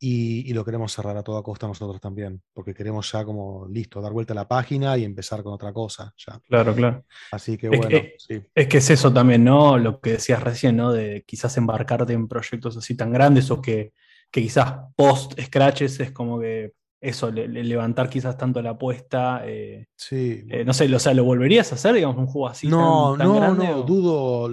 [0.06, 4.12] y, lo queremos cerrar a toda costa nosotros también, porque queremos ya como listo, dar
[4.12, 6.12] vuelta a la página y empezar con otra cosa.
[6.16, 6.38] Ya.
[6.46, 7.04] Claro, claro.
[7.32, 9.78] Así que bueno, es que, Es que es eso también, ¿no?
[9.78, 10.92] Lo que decías recién, ¿no?
[10.92, 13.92] De quizás embarcarte en proyectos así tan grandes o que,
[14.30, 19.42] que quizás post-scratches es como que eso, levantar quizás tanto la apuesta.
[19.46, 20.44] Eh, sí.
[20.50, 22.66] Eh, no sé, o sea, ¿lo volverías a hacer, digamos, un juego así?
[22.68, 24.48] No, tan, no, grande, no, dudo.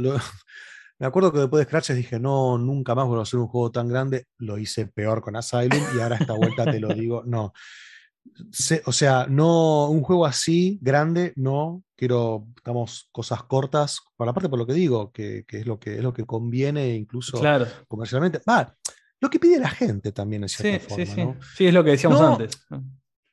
[1.02, 3.72] Me acuerdo que después de Scratches dije, no, nunca más vuelvo a hacer un juego
[3.72, 4.28] tan grande.
[4.38, 7.54] Lo hice peor con Asylum y ahora esta vuelta te lo digo, no.
[8.86, 11.84] o sea, no, un juego así, grande, no.
[11.96, 15.96] Quiero, digamos, cosas cortas, por la parte por lo que digo, que, es, lo que
[15.96, 17.66] es lo que conviene incluso claro.
[17.88, 18.40] comercialmente.
[18.48, 18.76] Va,
[19.20, 21.06] lo que pide la gente también, en cierta sí, forma.
[21.06, 21.48] Sí, sí.
[21.58, 22.52] sí, es lo que decíamos antes.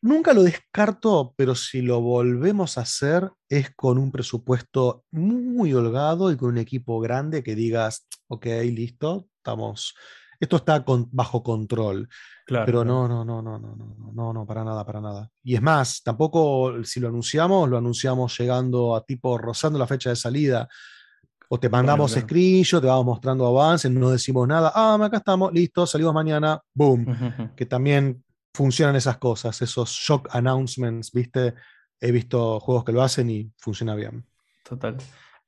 [0.01, 6.31] Nunca lo descarto, pero si lo volvemos a hacer es con un presupuesto muy holgado
[6.31, 9.97] y con un equipo grande que digas, ok, listo, estamos,
[10.39, 12.09] esto está bajo control.
[12.47, 15.31] Claro, pero no, no, no, no, no, no, no, no, para nada, para nada.
[15.43, 20.11] Y es más, tampoco si lo anunciamos, lo anunciamos llegando a tipo rozando la fecha
[20.11, 20.69] de salida.
[21.51, 24.71] O te mandamos bueno, te vamos mostrando avances, no decimos nada.
[24.75, 27.55] Ah, acá estamos, listo, salimos mañana, boom.
[27.57, 28.23] Que también
[28.55, 31.55] funcionan esas cosas, esos shock announcements, ¿viste?
[32.01, 34.25] He visto juegos que lo hacen y funciona bien.
[34.65, 34.97] Total.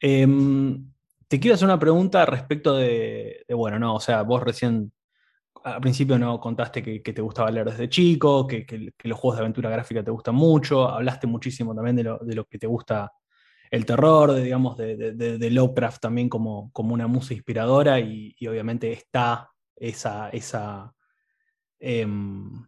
[0.00, 0.90] Em,
[1.28, 4.92] te quiero hacer una pregunta respecto de, bueno, no, o sea, vos recién
[5.62, 9.70] al principio no contaste que, te gustaba leer desde chico, que, los juegos de aventura
[9.70, 13.12] gráfica te gustan mucho, hablaste muchísimo también de lo, que te gusta
[13.70, 19.50] el terror, de, digamos, de, Lovecraft también como, como una musa inspiradora y, obviamente está
[19.76, 20.92] esa, esa
[21.78, 22.66] em,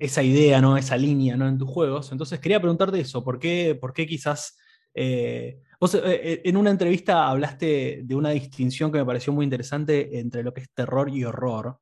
[0.00, 0.76] esa idea, ¿no?
[0.76, 1.46] esa línea ¿no?
[1.48, 2.10] en tus juegos.
[2.12, 4.58] Entonces quería preguntarte eso, ¿por qué, por qué quizás...
[4.94, 9.44] Eh, vos eh, eh, en una entrevista hablaste de una distinción que me pareció muy
[9.44, 11.78] interesante entre lo que es terror y horror,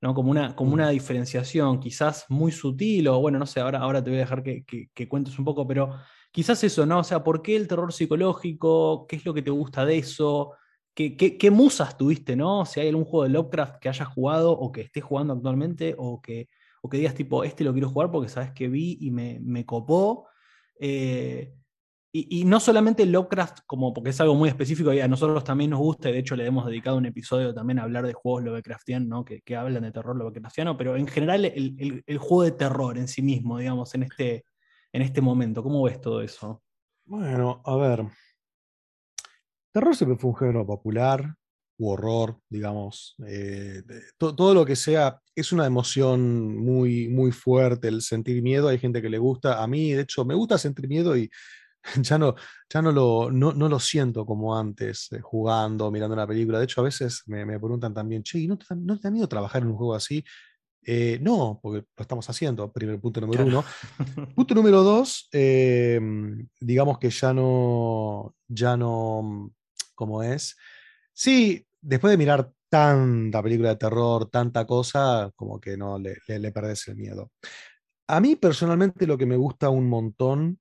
[0.00, 0.14] ¿no?
[0.14, 0.92] como, una, como una mm.
[0.92, 4.64] diferenciación quizás muy sutil, o bueno, no sé, ahora, ahora te voy a dejar que,
[4.64, 5.96] que, cuentes un poco, pero
[6.32, 6.98] quizás eso, ¿no?
[6.98, 9.06] O sea, ¿por qué el terror psicológico?
[9.06, 10.52] ¿Qué es lo que te gusta de eso?
[10.92, 12.66] ¿Qué, qué, qué musas tuviste, no?
[12.66, 16.20] Si hay algún juego de Lovecraft que hayas jugado o que estés jugando actualmente o
[16.20, 16.48] que
[16.86, 19.66] o que digas tipo, este lo quiero jugar porque sabes que vi y me, me
[19.66, 20.28] copó.
[20.78, 21.52] Eh,
[22.12, 25.80] y, no solamente Lovecraft, como porque es algo muy específico y a nosotros también nos
[25.80, 29.24] gusta, de hecho le hemos dedicado un episodio también a hablar de juegos Lovecraftianos, ¿no?
[29.24, 33.06] que, que hablan de terror Lovecraftiano, pero en general el, el, juego de terror en
[33.06, 34.46] sí mismo, digamos, en este,
[34.92, 35.62] en este momento.
[35.62, 36.62] ¿Cómo ves todo eso?
[37.04, 38.06] Bueno, a ver.
[39.72, 41.34] Terror siempre fue un género popular,
[41.78, 43.16] u horror, digamos.
[43.26, 43.82] Eh,
[44.18, 48.68] todo lo que sea, es una emoción muy, muy fuerte el sentir miedo.
[48.68, 49.62] Hay gente que le gusta.
[49.62, 51.30] A mí, de hecho, me gusta sentir miedo y
[52.02, 52.34] ya no,
[52.72, 56.58] ya no, lo, no, lo siento como antes, eh, jugando, mirando una película.
[56.58, 59.62] De hecho, a veces me, preguntan también, che, ¿no te, ¿no te da miedo trabajar
[59.62, 60.24] en un juego así?
[60.88, 63.64] Eh, no, porque lo estamos haciendo, primer punto número uno.
[64.36, 69.52] Punto número dos, digamos que ya no, ya no,
[69.96, 70.56] ¿cómo es?
[71.12, 76.52] Sí, después de mirar tanta película de terror, tanta cosa, como que no le, le,
[76.52, 77.30] perdés el miedo.
[78.08, 80.60] A mí personalmente lo que me gusta un montón,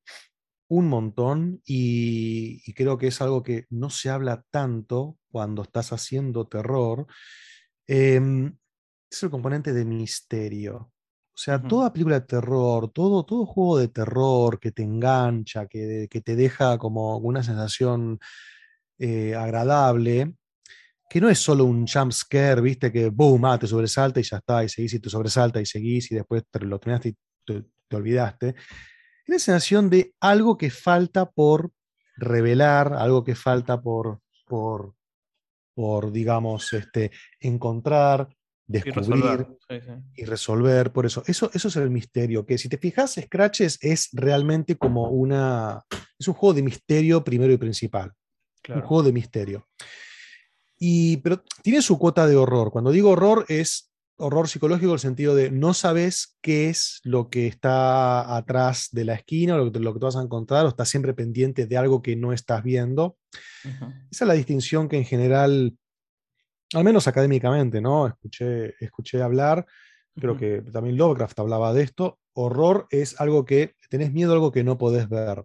[0.70, 6.48] un montón, y, creo que es algo que no se habla tanto cuando estás haciendo
[6.48, 7.08] terror,
[7.88, 8.56] em,
[9.10, 10.92] es el componente de misterio.
[11.34, 16.08] O sea, toda película de terror, todo, todo juego de terror que te engancha, que,
[16.10, 18.20] que te deja como una sensación
[19.00, 20.34] eh, agradable,
[21.10, 24.38] que no es solo un jump scare, viste, que boom, ah, te sobresalta y ya
[24.38, 27.64] está, y seguís y te sobresalta y seguís y después te lo terminaste y te,
[27.96, 28.50] olvidaste.
[28.50, 31.72] Es la sensación de algo que falta por
[32.18, 34.96] revelar, algo que falta por, por,
[35.74, 38.28] por digamos, este, encontrar,
[38.68, 39.48] descubrir
[40.16, 40.92] y resolver.
[40.92, 45.10] Por eso, eso, eso es el misterio, que si te fijas, Scratches es realmente como
[45.10, 45.84] una,
[46.18, 48.12] es un juego de misterio primero y principal.
[48.68, 49.68] Un juego de misterio.
[50.88, 52.70] Y, pero tiene su cuota de horror.
[52.70, 57.32] Cuando digo horror es horror psicológico en el sentido de no sabes qué es lo
[57.32, 60.64] que está atrás de la esquina o lo que, lo que te vas a encontrar
[60.64, 63.18] o estás siempre pendiente de algo que no estás viendo.
[63.64, 65.76] Esa es la distinción que en general,
[66.76, 68.06] al menos académicamente, ¿no?
[68.06, 69.66] Escuché, escuché hablar,
[70.14, 72.20] creo que también Lovecraft hablaba de esto.
[72.34, 75.44] Horror es algo que, tenés miedo a algo que no podés ver.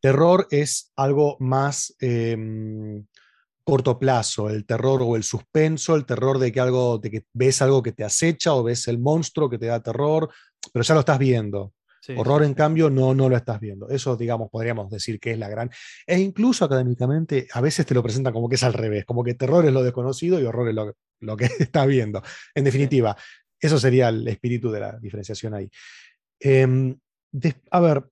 [0.00, 1.94] Terror es algo más...
[2.00, 3.06] Em,
[3.64, 7.62] corto plazo, el terror o el suspenso, el terror de que algo, de que ves
[7.62, 10.30] algo que te acecha o ves el monstruo que te da terror,
[10.72, 11.72] pero ya lo estás viendo.
[12.00, 12.56] Sí, Horror, sí, en sí.
[12.56, 13.88] cambio, no, no lo estás viendo.
[13.88, 15.70] Eso, digamos, podríamos decir que es la gran.
[16.06, 19.32] E incluso académicamente, a veces te lo presentan como que es al revés, como que
[19.34, 22.22] terror es lo desconocido y horror es lo, lo que estás viendo.
[22.54, 23.16] En definitiva,
[23.58, 25.70] eso sería el espíritu de la diferenciación ahí.
[26.38, 26.94] Em,
[27.32, 28.04] des- a ver,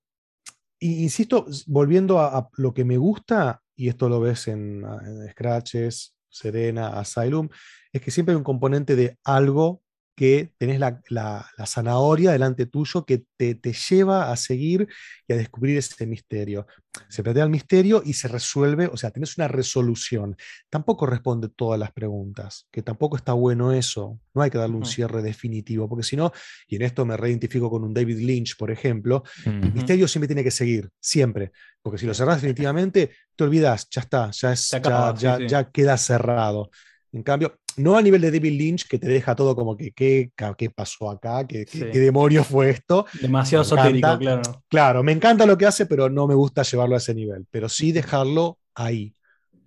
[0.79, 5.29] insisto, volviendo a, a lo que me gusta, y esto lo ves en, ah, en
[5.29, 7.49] Scratches, Serena, Asylum,
[7.91, 9.82] es que siempre hay un componente de algo
[10.15, 14.87] que tenés la, la- la zanahoria delante tuyo que te, te lleva a seguir
[15.27, 16.67] y a descubrir ese misterio.
[17.09, 20.35] Se plantea el misterio y se resuelve, o sea, tenés una resolución.
[20.69, 24.19] Tampoco responde todas las preguntas, que tampoco está bueno eso.
[24.35, 26.31] No hay que darle un cierre definitivo, porque si no,
[26.67, 29.23] y en esto me reidentifico con un David Lynch, por ejemplo,
[29.61, 31.51] el misterio siempre tiene que seguir, siempre.
[31.81, 35.37] Porque si lo cerrás definitivamente, te olvidas, ya está, ya, es, ya- acaba, sí, ya,
[35.37, 35.47] sí.
[35.47, 36.69] ya queda cerrado.
[37.11, 40.31] En cambio, no a nivel de David Lynch, que te deja todo como que, ¿qué,
[40.57, 41.45] qué pasó acá?
[41.47, 41.79] ¿Qué, Sí.
[41.91, 43.05] qué demonios fue esto?
[43.21, 44.63] Demasiado esotérico, claro.
[44.69, 47.45] Claro, me encanta lo que hace, pero no me gusta llevarlo a ese nivel.
[47.51, 49.13] Pero sí dejarlo ahí,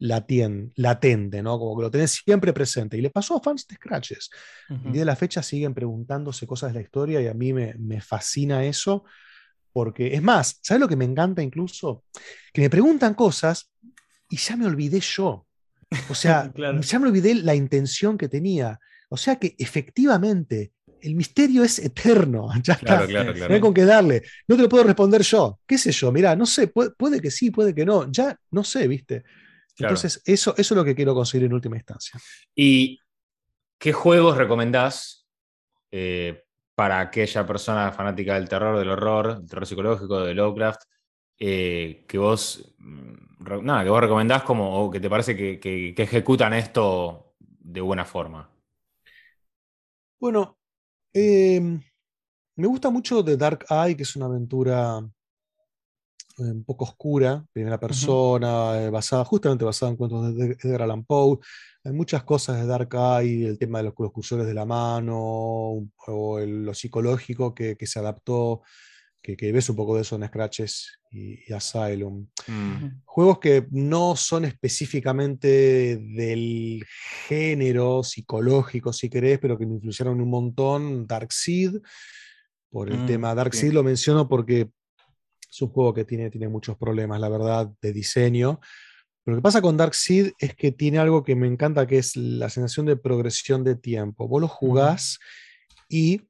[0.00, 1.58] latien- latente, ¿no?
[1.58, 2.96] Como que lo tenés siempre presente.
[2.98, 4.30] Y le pasó a fans de Scratches.
[4.68, 4.92] El Ujú.
[4.92, 8.00] día de la fecha siguen preguntándose cosas de la historia y a mí me, me
[8.00, 9.04] fascina eso.
[9.72, 12.04] Porque, es más, ¿sabes lo que me encanta incluso?
[12.52, 13.70] Que me preguntan cosas
[14.28, 15.45] y ya me olvidé yo.
[16.10, 16.80] O sea, Claro.
[16.80, 18.78] ya me olvidé la intención que tenía.
[19.08, 22.48] O sea que efectivamente el misterio es eterno.
[22.62, 23.06] Ya está.
[23.06, 23.60] Claro, claro, Sí, No hay claro.
[23.60, 24.22] con qué darle.
[24.48, 25.60] No te lo puedo responder yo.
[25.66, 26.10] ¿Qué sé yo?
[26.12, 28.10] Mirá, no sé, puede, puede que sí, puede que no.
[28.10, 29.22] Ya no sé, ¿viste?
[29.22, 29.92] Claro.
[29.94, 32.18] Entonces, eso, eso es lo que quiero conseguir en última instancia.
[32.54, 32.98] ¿Y
[33.78, 35.26] qué juegos recomendás
[35.90, 36.42] eh,
[36.74, 40.80] para aquella persona fanática del terror, del horror, del terror psicológico, de Lovecraft,
[41.38, 45.94] eh, que vos mm, nada, que vos recomendás como, o que te parece que, que-
[45.94, 48.50] que ejecutan esto de buena forma?
[50.20, 50.58] Bueno,
[51.14, 51.60] eh,
[52.56, 55.00] me gusta mucho The Dark Eye, que es una aventura
[56.38, 60.82] eh, un poco oscura, primera persona, eh, basada, justamente basada en cuentos de Ed- Edgar
[60.82, 61.38] Allan Poe.
[61.84, 65.16] Hay muchas cosas de Dark Eye, el tema de los, los cursores de la mano,
[66.08, 68.62] o el- lo psicológico que, que se adaptó,
[69.26, 72.28] que, que ves un poco de eso en Scratches y, y Asylum.
[72.46, 76.84] Mm, Juegos que no son específicamente del
[77.26, 81.06] género psicológico, si querés, pero que me influyeron un montón.
[81.08, 81.72] Darkseid,
[82.70, 83.34] por el Mm, tema.
[83.34, 84.70] Darkseid lo menciono porque
[85.50, 88.60] es un juego que tiene, tiene muchos problemas, la verdad, de diseño.
[89.24, 92.14] Pero lo que pasa con Darkseid es que tiene algo que me encanta, que es
[92.14, 94.28] la sensación de progresión de tiempo.
[94.28, 95.18] Vos lo jugás
[95.88, 96.20] y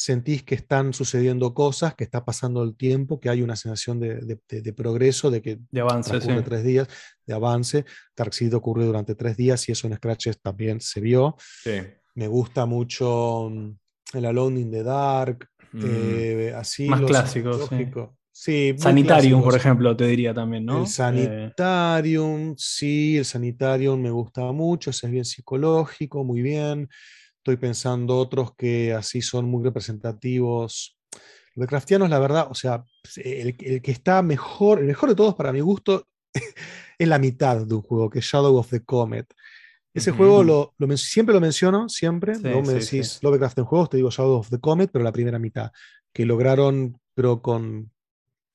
[0.00, 4.14] sentís que están sucediendo cosas, que está pasando el tiempo, que hay una sensación de,
[4.20, 6.28] de- de- de progreso, de que De avance, sí.
[6.44, 6.86] tres días
[7.26, 7.84] de avance.
[8.16, 11.34] Darkseid ocurrió durante tres días y eso en Scratches también se vio.
[11.64, 11.72] sí.
[12.14, 13.70] Me gusta mucho mm,
[14.18, 16.88] el Alone in the Dark, Mm, eh, así.
[16.88, 17.68] Más clásicos,
[18.32, 18.74] sí.
[18.76, 20.78] Sanitarium, por ejemplo, te diría también, ¿no?
[20.78, 26.88] El Eh, Sanitarium, sí, el Sanitarium me gusta mucho, ese es bien psicológico, muy bien.
[27.48, 30.98] Estoy pensando otros que así son muy representativos.
[31.54, 32.84] Los de Craftianos, la verdad, o sea,
[33.16, 36.06] el, el que está mejor, el mejor de todos para mi gusto,
[36.98, 39.32] es la mitad de un juego, que es Shadow of the Comet.
[39.94, 42.34] Ese juego lo, siempre lo menciono, siempre.
[42.34, 43.18] Sí, Luego me decís sí.
[43.22, 45.72] Lovecraft en juegos, te digo Shadow of the Comet, pero la primera mitad,
[46.12, 47.90] que lograron, pero con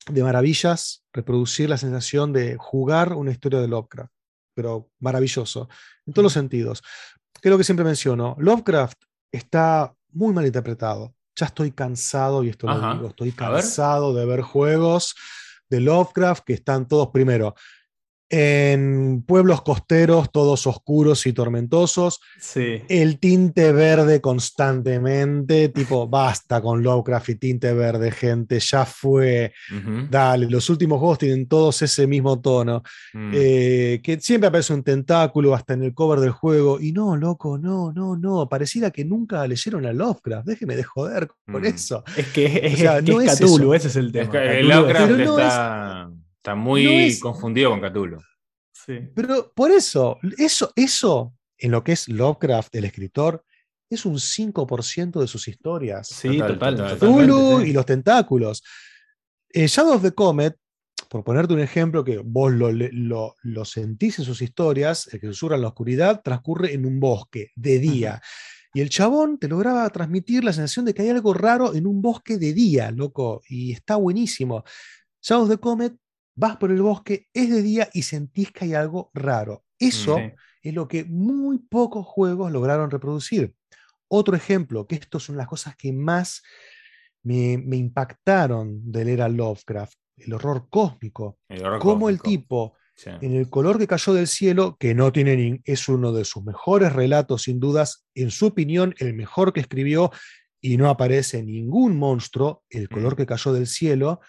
[0.08, 4.14] de maravillas, reproducir la sensación de jugar una historia de Lovecraft,
[4.54, 5.68] pero maravilloso,
[6.06, 6.84] en todos los sentidos.
[7.44, 11.14] Que es lo que siempre menciono, Lovecraft está muy mal interpretado.
[11.36, 13.36] Ya estoy cansado, y esto lo digo, estoy ver.
[13.36, 15.14] cansado de ver juegos
[15.70, 17.54] de Lovecraft que están todos primero
[18.36, 22.82] en pueblos costeros, todos oscuros y tormentosos, Sí.
[22.90, 29.54] el tinte verde constantemente, tipo, basta con Lovecraft y tinte verde, gente, ya fue,
[30.10, 32.82] dale, los últimos juegos tienen todos ese mismo tono,
[33.14, 33.32] mm.
[33.36, 37.60] eh, que siempre aparece un tentáculo hasta en el cover del juego, y no, loco,
[37.60, 41.66] no, no, no, pareciera que nunca leyeron a Lovecraft, déjeme de joder con Mm.
[41.66, 42.04] eso.
[42.18, 44.12] Es que es, O sea, es que no es es Cthulhu, ese es el Es
[44.14, 44.32] tema.
[44.32, 46.10] que el Lovecraft Pero no está,
[46.44, 48.20] está muy no es- confundido con Cthulhu.
[48.74, 49.00] Sí.
[49.16, 53.46] Pero por eso, eso, eso, en lo que es Lovecraft, el escritor,
[53.90, 56.08] es un 5% de sus historias.
[56.10, 56.98] Sí, Total, total.
[56.98, 57.70] Cthulhu sí.
[57.70, 58.62] y los tentáculos.
[59.54, 60.58] Eh, Shadow of the Comet,
[61.10, 65.28] por ponerte un ejemplo que vos lo, lo- lo sentís en sus historias, el que
[65.28, 68.22] susurra en la oscuridad transcurre en un bosque de día.
[68.74, 72.02] Y el chabón te lograba transmitir la sensación de que hay algo raro en un
[72.02, 74.64] bosque de día, loco, y está buenísimo.
[75.22, 75.94] Shadow of the Comet,
[76.36, 79.64] vas por el bosque, es de día y sentís que hay algo raro.
[79.80, 80.32] Eso Sí.
[80.64, 83.54] es lo que muy pocos juegos lograron reproducir.
[84.08, 86.44] Otro ejemplo, que estas son las cosas que más
[87.24, 91.40] me, impactaron de leer a Lovecraft, el horror cósmico,
[91.80, 92.76] como el tipo,
[93.06, 96.94] en el color que cayó del cielo, que no tiene es uno de sus mejores
[96.94, 100.12] relatos, sin dudas, en su opinión, el mejor que escribió,
[100.62, 103.18] y no aparece ningún monstruo, el color mm.
[103.18, 104.22] que cayó del cielo,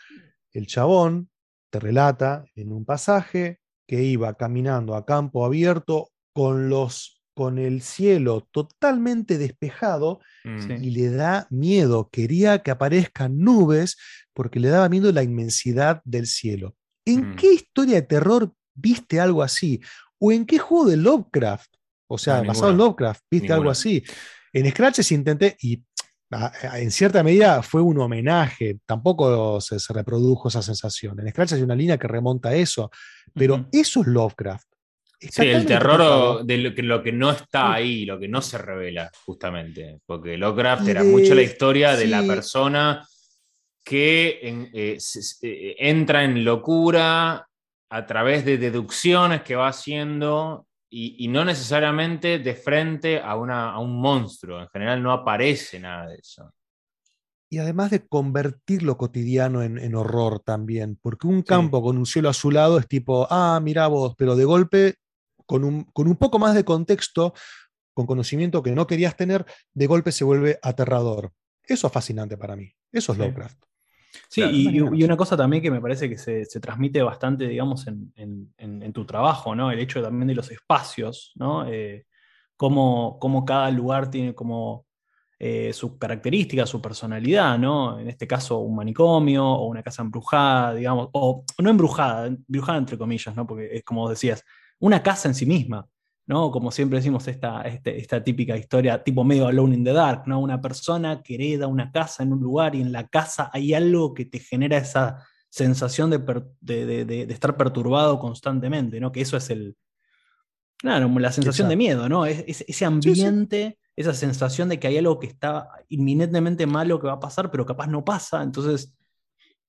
[0.52, 1.28] el chabón
[1.74, 3.58] te relata en un pasaje
[3.88, 10.70] que iba caminando a campo abierto con los con el cielo totalmente despejado mm.
[10.80, 12.10] y le da miedo.
[12.12, 13.96] Quería que aparezcan nubes
[14.32, 16.76] porque le daba miedo la inmensidad del cielo.
[17.04, 17.36] ¿En mm.
[17.36, 19.80] qué historia de terror viste algo así?
[20.20, 21.74] ¿O en qué juego de Lovecraft?
[22.06, 24.04] O sea, basado en Lovecraft, viste algo así.
[24.52, 25.82] En Scratches intenté, y
[26.30, 31.20] en cierta medida fue un homenaje, tampoco se, reprodujo esa sensación.
[31.20, 32.90] En Scratches hay una línea que remonta a eso,
[33.34, 34.66] pero eso es Lovecraft.
[35.20, 40.00] Sí, el terror de lo que, no está ahí, lo que no se revela, justamente.
[40.04, 43.06] Porque Lovecraft era mucho la historia de la persona
[43.82, 44.40] que
[44.72, 44.98] eh,
[45.42, 47.46] eh, entra en locura
[47.90, 50.66] a través de deducciones que va haciendo
[50.96, 54.60] y, no necesariamente de frente a, una, un monstruo.
[54.60, 56.54] En general no aparece nada de eso.
[57.50, 62.28] Y además de convertir lo cotidiano en, horror también, porque un campo con un cielo
[62.28, 64.94] azulado es tipo, ah, mira vos, pero de golpe
[65.46, 67.34] con un, poco más de contexto,
[67.92, 71.32] con conocimiento que no querías tener, de golpe se vuelve aterrador.
[71.62, 72.72] Eso es fascinante para mí.
[72.92, 73.62] Eso es Lovecraft.
[74.28, 79.04] Sí, y, una cosa también que me parece que se, transmite bastante, digamos, en, tu
[79.04, 79.70] trabajo, ¿no?
[79.70, 81.66] El hecho también de los espacios, ¿no?
[81.66, 82.06] Eh,
[82.56, 84.86] cómo, cada lugar tiene como
[85.38, 87.98] eh, sus características, su personalidad, ¿no?
[87.98, 92.98] En este caso, un manicomio o una casa embrujada, digamos, o no embrujada, embrujada entre
[92.98, 93.46] comillas, ¿no?
[93.46, 94.44] Porque es como decías,
[94.78, 95.86] una casa en sí misma,
[96.26, 96.50] ¿no?
[96.50, 100.40] Como siempre decimos, esta, este, esta típica historia tipo medio Alone in the Dark, ¿no?
[100.40, 104.14] Una persona que hereda una casa en un lugar y en la casa hay algo
[104.14, 109.12] que te genera esa sensación de, estar perturbado constantemente, ¿no?
[109.12, 109.76] Que eso es el...
[110.78, 112.26] Claro, la sensación de miedo, ¿no?
[112.26, 117.14] Es, ese ambiente, esa sensación de que hay algo que está inminentemente malo que va
[117.14, 118.94] a pasar, pero capaz no pasa, entonces...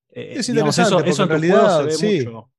[0.10, 2.26] Eh, es eso, eso en, realidad, sí.
[2.26, 2.50] Mucho.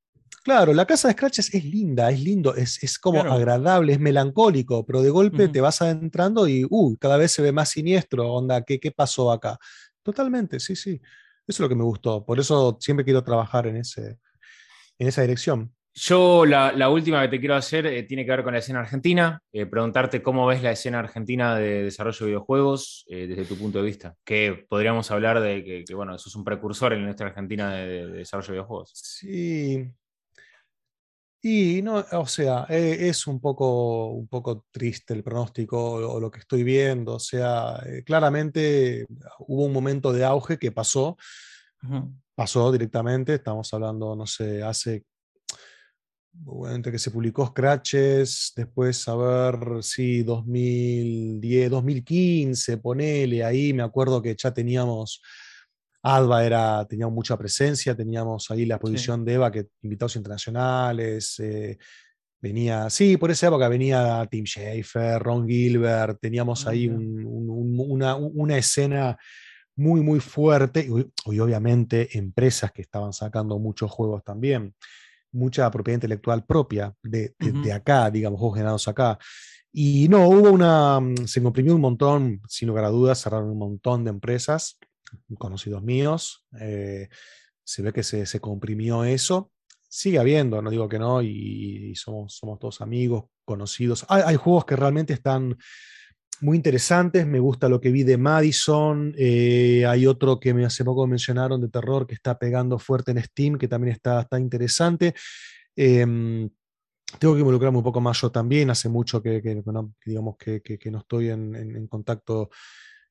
[0.47, 5.01] Claro, la casa de Scratches es linda, es lindo, es, como agradable, es melancólico, pero
[5.01, 8.79] de golpe te vas adentrando y uh, cada vez se ve más siniestro, onda, ¿qué,
[8.79, 9.59] ¿qué pasó acá?
[10.01, 11.01] Totalmente, sí, sí.
[11.01, 11.01] Eso
[11.45, 12.25] es lo que me gustó.
[12.25, 14.19] Por eso siempre quiero trabajar en, ese,
[14.97, 15.75] en esa dirección.
[15.93, 19.41] Yo la, última que te quiero hacer eh, tiene que ver con la escena argentina,
[19.51, 23.79] eh, preguntarte cómo ves la escena argentina de desarrollo de videojuegos eh, desde tu punto
[23.79, 27.73] de vista, que podríamos hablar de que, bueno, eso es un precursor en nuestra Argentina
[27.73, 28.91] de desarrollo de videojuegos.
[28.93, 29.91] Sí,
[31.41, 36.31] y no, o sea, e, es un poco, un poco triste el pronóstico o, lo
[36.31, 37.15] que estoy viendo.
[37.15, 39.05] O sea, eh, claramente
[39.39, 41.17] hubo un momento de auge que pasó,
[42.35, 43.35] pasó directamente.
[43.35, 45.05] Estamos hablando, no sé, hace
[46.69, 54.21] entre que se publicó Scratches, después a ver si 2010, 2015, ponele ahí, me acuerdo
[54.21, 55.21] que ya teníamos
[56.03, 61.77] Alba era, tenía mucha presencia, teníamos ahí la posición de Eva, que invitados internacionales, eh,
[62.41, 69.17] venía, sí, por esa época venía Tim Schafer, Ron Gilbert, teníamos ah, ahí una, escena
[69.75, 74.75] muy, muy fuerte, y, obviamente empresas que estaban sacando muchos juegos también,
[75.31, 77.33] mucha propiedad intelectual propia de,
[77.73, 79.17] acá, digamos, juegos generados acá.
[79.73, 84.03] Y no, hubo una, se comprimió un montón, sin lugar a dudas, cerraron un montón
[84.03, 84.77] de empresas
[85.37, 87.09] conocidos míos, eh,
[87.63, 89.51] se ve que se, comprimió eso.
[89.89, 94.05] Sigue habiendo, no digo que no, y, somos, somos todos amigos, conocidos.
[94.09, 95.57] Hay, juegos que realmente están
[96.41, 97.25] muy interesantes.
[97.25, 99.13] Me gusta lo que vi de Madison.
[99.17, 103.23] Eh, hay otro que me hace poco mencionaron de terror que está pegando fuerte en
[103.23, 105.13] Steam, que también está, está interesante.
[105.75, 106.49] Em,
[107.19, 108.69] tengo que involucrarme un poco más yo también.
[108.69, 109.41] Hace mucho que,
[110.05, 112.49] digamos que, no estoy en contacto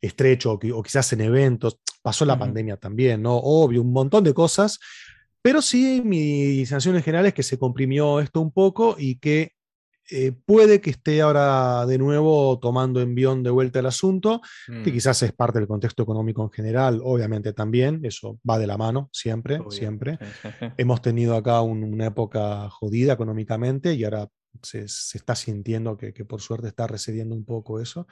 [0.01, 1.79] estrecho o, quizás en eventos.
[2.03, 3.37] Pasó la pandemia también, ¿no?
[3.37, 4.79] Obvio, un montón de cosas.
[5.43, 9.53] Pero sí, mi sensación en general es que se comprimió esto un poco y que
[10.09, 14.93] eh, puede que esté ahora de nuevo tomando envión de vuelta el asunto, que mm.
[14.93, 19.09] quizás es parte del contexto económico en general, obviamente también, eso va de la mano,
[19.13, 20.19] siempre, siempre.
[20.77, 24.29] Hemos tenido acá una época jodida económicamente y ahora
[24.63, 28.07] se, está sintiendo que, que, por suerte está recediendo un poco eso.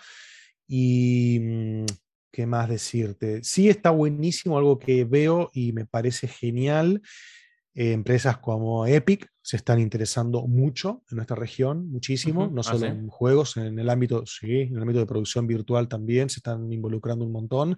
[0.66, 1.84] Y, mm,
[2.32, 3.42] ¿qué más decirte?
[3.44, 7.02] Sí está buenísimo, algo que veo y me parece genial,
[7.76, 12.78] Eh, empresas como Epic se están interesando mucho en nuestra región, muchísimo, no Ah, solo
[12.78, 12.86] ¿sí?
[12.86, 16.72] en juegos, en el ámbito, sí, en el ámbito de producción virtual también se están
[16.72, 17.76] involucrando un montón.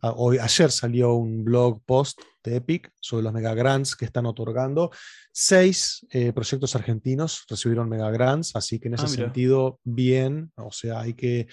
[0.00, 4.24] Ah, Hoy, ayer salió un blog post de Epic sobre los mega grants que están
[4.26, 4.90] otorgando.
[5.30, 10.72] Seis eh, proyectos argentinos recibieron mega grants, así que en ese Ah, sentido, bien, o
[10.72, 11.48] sea, hay que,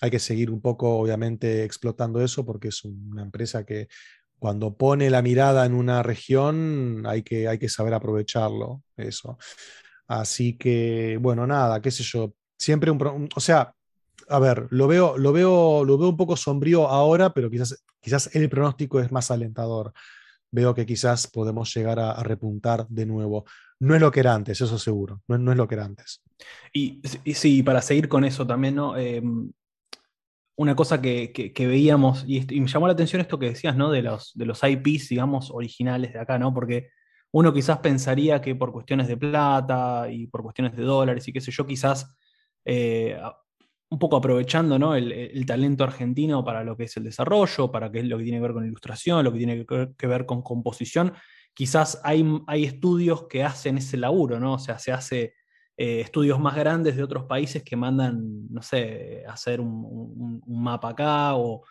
[0.00, 3.88] hay que seguir un poco, obviamente, explotando eso porque es una empresa que
[4.38, 9.38] cuando pone la mirada en una región hay que, hay que saber aprovecharlo, eso.
[10.06, 13.74] Así que, bueno, nada, qué sé yo, siempre un, un- o sea,
[14.28, 18.34] a ver, lo veo, lo veo, lo veo un poco sombrío ahora, pero quizás, quizás
[18.34, 19.92] el pronóstico es más alentador.
[20.50, 23.44] Veo que quizás podemos llegar a, repuntar de nuevo.
[23.80, 26.22] No es lo que era antes, eso seguro, no, no es lo que era antes.
[26.72, 27.00] Y,
[27.34, 28.96] sí, para seguir con eso también, ¿no?
[28.96, 29.22] Eh,
[30.56, 33.90] una cosa que, que- que veíamos, y, me llamó la atención esto que decías, ¿no?
[33.90, 36.52] De los, de los IPs, digamos, originales de acá, ¿no?
[36.54, 36.90] Porque
[37.32, 41.40] uno quizás pensaría que por cuestiones de plata y por cuestiones de dólares y qué
[41.40, 42.16] sé yo, quizás
[42.64, 43.18] eh,
[43.90, 44.94] un poco aprovechando, ¿no?
[44.94, 48.38] El, talento argentino para lo que es el desarrollo, para qué es lo que tiene
[48.38, 51.12] que ver con ilustración, lo que tiene que ver, que ver con composición,
[51.54, 54.54] quizás hay, hay estudios que hacen ese laburo, ¿no?
[54.54, 55.34] O sea, se hace
[55.76, 61.34] eh, estudios más grandes de otros países que mandan, no sé, hacer un, mapa acá
[61.36, 61.64] o,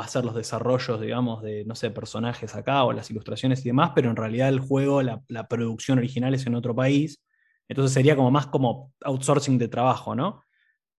[0.00, 4.10] hacer los desarrollos, digamos, de, no sé, personajes acá o las ilustraciones y demás, pero
[4.10, 7.22] en realidad el juego, la, producción original es en otro país.
[7.68, 10.42] Entonces sería como más como outsourcing de trabajo, ¿no?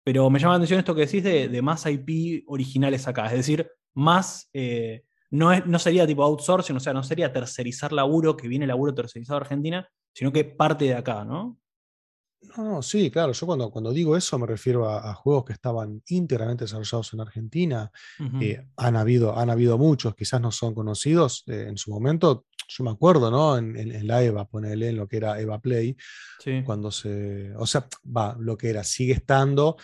[0.04, 3.34] Pero me llama la atención esto que decís de, de más IP originales acá, es
[3.34, 4.50] decir, más...
[4.54, 8.68] eh, no, es, no sería tipo outsourcing, o sea, no sería tercerizar laburo, que viene
[8.68, 11.58] laburo tercerizado a Argentina, sino que parte de acá, ¿no?
[12.58, 15.54] No, no, sí, claro, yo cuando, cuando digo eso me refiero a, a juegos que
[15.54, 17.92] estaban íntegramente desarrollados en Argentina.
[18.42, 22.46] Eh, han, habido, han habido muchos, quizás no son conocidos eh, en su momento.
[22.68, 23.58] Yo me acuerdo, ¿no?
[23.58, 25.96] En, en- en la EVA, ponele en lo que era EVA Play,
[26.40, 26.64] Sí.
[26.66, 27.54] cuando se.
[27.58, 29.78] O sea, va, lo que era, sigue estando.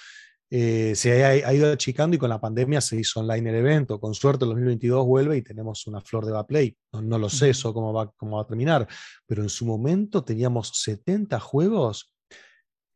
[0.50, 4.00] eh, se ha, ha ido achicando y con la pandemia se hizo online el evento.
[4.00, 6.76] Con suerte, el 2022 vuelve y tenemos una flor de EVA Play.
[6.94, 8.88] No, no lo sé eso cómo va, cómo va a terminar,
[9.28, 12.12] pero en su momento teníamos 70 juegos,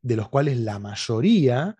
[0.02, 1.76] de los cuales la mayoría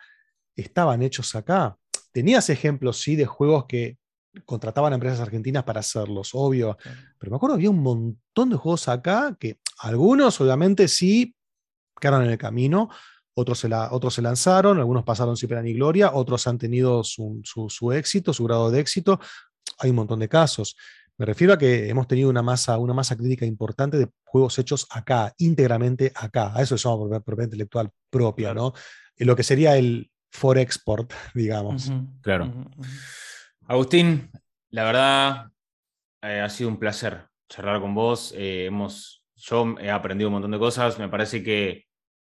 [0.56, 1.76] estaban hechos acá.
[2.12, 3.98] Tenías ejemplos, sí, de juegos que
[4.44, 6.76] contrataban a empresas argentinas para hacerlos, obvio.
[7.18, 11.34] Pero me acuerdo, había un montón de juegos acá que algunos, obviamente, sí
[12.00, 12.88] quedaron en el camino,
[13.34, 17.02] otros se, la- otros se lanzaron, algunos pasaron sin pena ni gloria, otros han tenido
[17.04, 19.20] su, su- su éxito, su grado de éxito.
[19.78, 20.76] Hay un montón de casos.
[21.18, 24.86] Me refiero a que hemos tenido una masa, una masa crítica importante de juegos hechos
[24.90, 26.52] acá, íntegramente acá.
[26.56, 28.60] A eso se llama propiedad, propiedad intelectual propia, Claro.
[28.60, 28.72] ¿no?
[29.16, 31.92] En lo que sería el for export, digamos.
[32.22, 32.52] Claro.
[33.68, 34.30] Agustín,
[34.70, 35.46] la verdad
[36.22, 38.32] eh, ha sido un placer charlar con vos.
[38.36, 40.98] Eh, hemos, yo he aprendido un montón de cosas.
[40.98, 41.84] Me parece que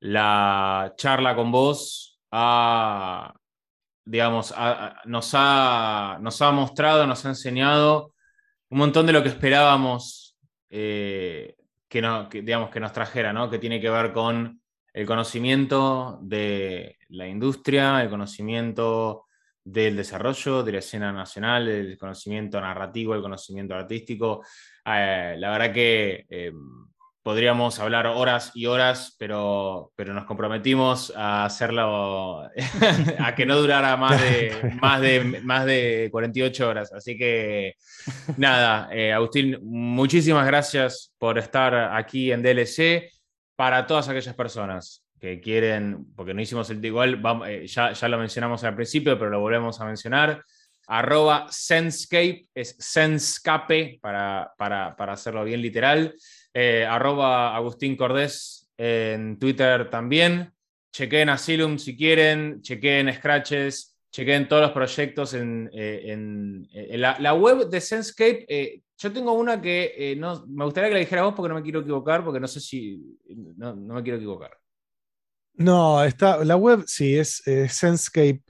[0.01, 3.35] la charla con vos ha,
[4.07, 8.12] digamos, ha- nos, ha, nos ha mostrado, nos ha enseñado
[8.73, 10.39] un montón de lo que esperábamos
[10.71, 11.57] eh,
[11.87, 13.51] que, no, digamos, que nos trajera, ¿no?
[13.51, 14.63] que tiene que ver con
[14.95, 19.27] el conocimiento de la industria, el conocimiento
[19.63, 24.43] del desarrollo, de la escena nacional, el conocimiento narrativo, el conocimiento artístico.
[24.87, 26.53] Eh, la verdad que eh,
[27.23, 32.43] podríamos hablar horas y horas, pero, pero nos comprometimos a hacerlo,
[33.19, 36.93] a que no durara más de, más de, más de 48 horas.
[36.93, 37.75] Así que
[38.37, 43.11] nada, eh, Agustín, muchísimas gracias por estar aquí en DLC.
[43.55, 48.09] Para todas aquellas personas que quieren, porque no hicimos el igual, vamos, eh, ya, ya
[48.09, 50.43] lo mencionamos al principio, pero lo volvemos a mencionar.
[50.87, 56.15] Arroba Senscape, es Senscape para, para, para hacerlo bien literal.
[56.55, 60.53] Eh, arroba Agustín Cordés en Twitter también.
[60.93, 67.33] Chequen Asylum si quieren, chequen Scratches, chequen todos los proyectos en, eh, en- en la,
[67.35, 68.45] web de Senscape.
[68.49, 71.55] eh, yo tengo una que eh, no, me gustaría que la dijera vos porque no
[71.57, 73.19] me quiero equivocar, porque no sé si.
[73.57, 74.57] No, no me quiero equivocar.
[75.55, 78.43] No, está, la web sí es eh, Senscape,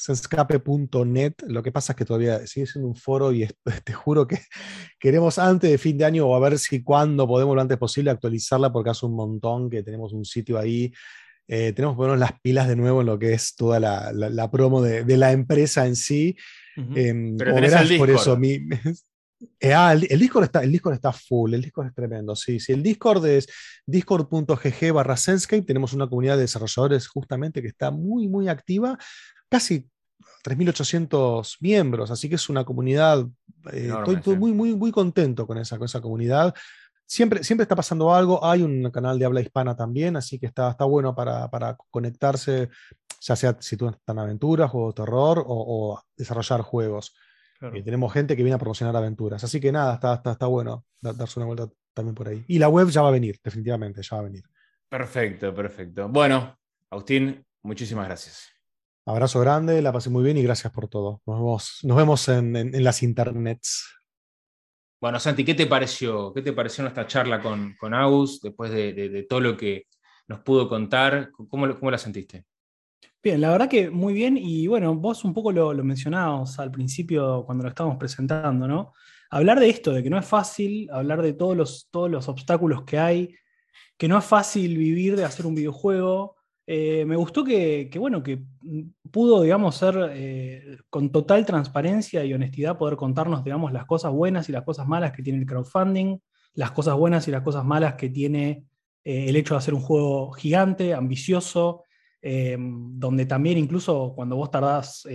[0.00, 1.34] senscape.net.
[1.46, 4.38] Lo que pasa es que todavía sigue siendo un foro y es- te juro que
[4.98, 8.10] queremos antes de fin de año o a ver si cuando podemos lo antes posible
[8.10, 10.92] actualizarla porque hace un montón que tenemos un sitio ahí.
[11.48, 14.30] Eh, tenemos que ponernos las pilas de nuevo en lo que es toda la, la-
[14.30, 16.36] la promo de, de la empresa en sí.
[16.76, 16.94] Ujú.
[16.94, 18.58] Pero como tenés verás, el por eso mi,
[19.58, 22.36] Eh, ah, el, el Discord está, el Discord está full, el Discord es tremendo.
[22.36, 23.48] Sí, sí, el Discord es
[23.86, 25.62] discord.gg barra Senscape.
[25.62, 28.98] Tenemos una comunidad de desarrolladores justamente que está muy, muy activa.
[29.50, 29.90] Casi
[30.44, 33.26] 3.800 miembros, así que es una comunidad.
[33.72, 34.38] eh, Enorme, estoy, sí.
[34.38, 36.54] muy, muy, muy contento con esa, con esa comunidad.
[37.06, 38.44] siempre, siempre está pasando algo.
[38.44, 42.70] Hay un canal de habla hispana también, así que está, está bueno para, para conectarse,
[43.20, 47.14] ya sea si tú estás en aventuras, juegos de terror o, desarrollar juegos.
[47.60, 49.44] Eh, tenemos gente que viene a promocionar aventuras.
[49.44, 52.44] Así que nada, está, está, está bueno darse una vuelta también por ahí.
[52.48, 54.44] Y la web ya va a venir, definitivamente, ya va a venir.
[54.88, 56.08] Perfecto, perfecto.
[56.08, 58.59] Bueno, Agustín, muchísimas gracias.
[59.06, 61.22] Abrazo grande, la pasé muy bien y gracias por todo.
[61.26, 63.88] Nos vemos, nos vemos en, las internets.
[65.00, 66.32] Bueno, Santi, ¿qué te pareció?
[66.34, 69.86] ¿Qué te pareció nuestra charla con, con Agus después de, todo lo que
[70.28, 71.30] nos pudo contar?
[71.30, 72.44] ¿Cómo, cómo la sentiste?
[73.22, 76.70] Bien, la verdad que muy bien y bueno, vos un poco lo, lo mencionabas al
[76.70, 78.92] principio cuando lo estábamos presentando, ¿no?
[79.30, 82.82] Hablar de esto, de que no es fácil, hablar de todos los, todos los obstáculos
[82.82, 83.34] que hay,
[83.96, 86.36] que no es fácil vivir de hacer un videojuego.
[86.72, 88.44] Eh, me gustó que, bueno, que
[89.10, 94.48] pudo, digamos, ser eh, con total transparencia y honestidad poder contarnos, digamos, las cosas buenas
[94.48, 96.18] y las cosas malas que tiene el crowdfunding,
[96.54, 98.66] las cosas buenas y las cosas malas que tiene
[99.02, 101.82] eh, el hecho de hacer un juego gigante, ambicioso,
[102.22, 105.08] donde también incluso cuando vos tardás,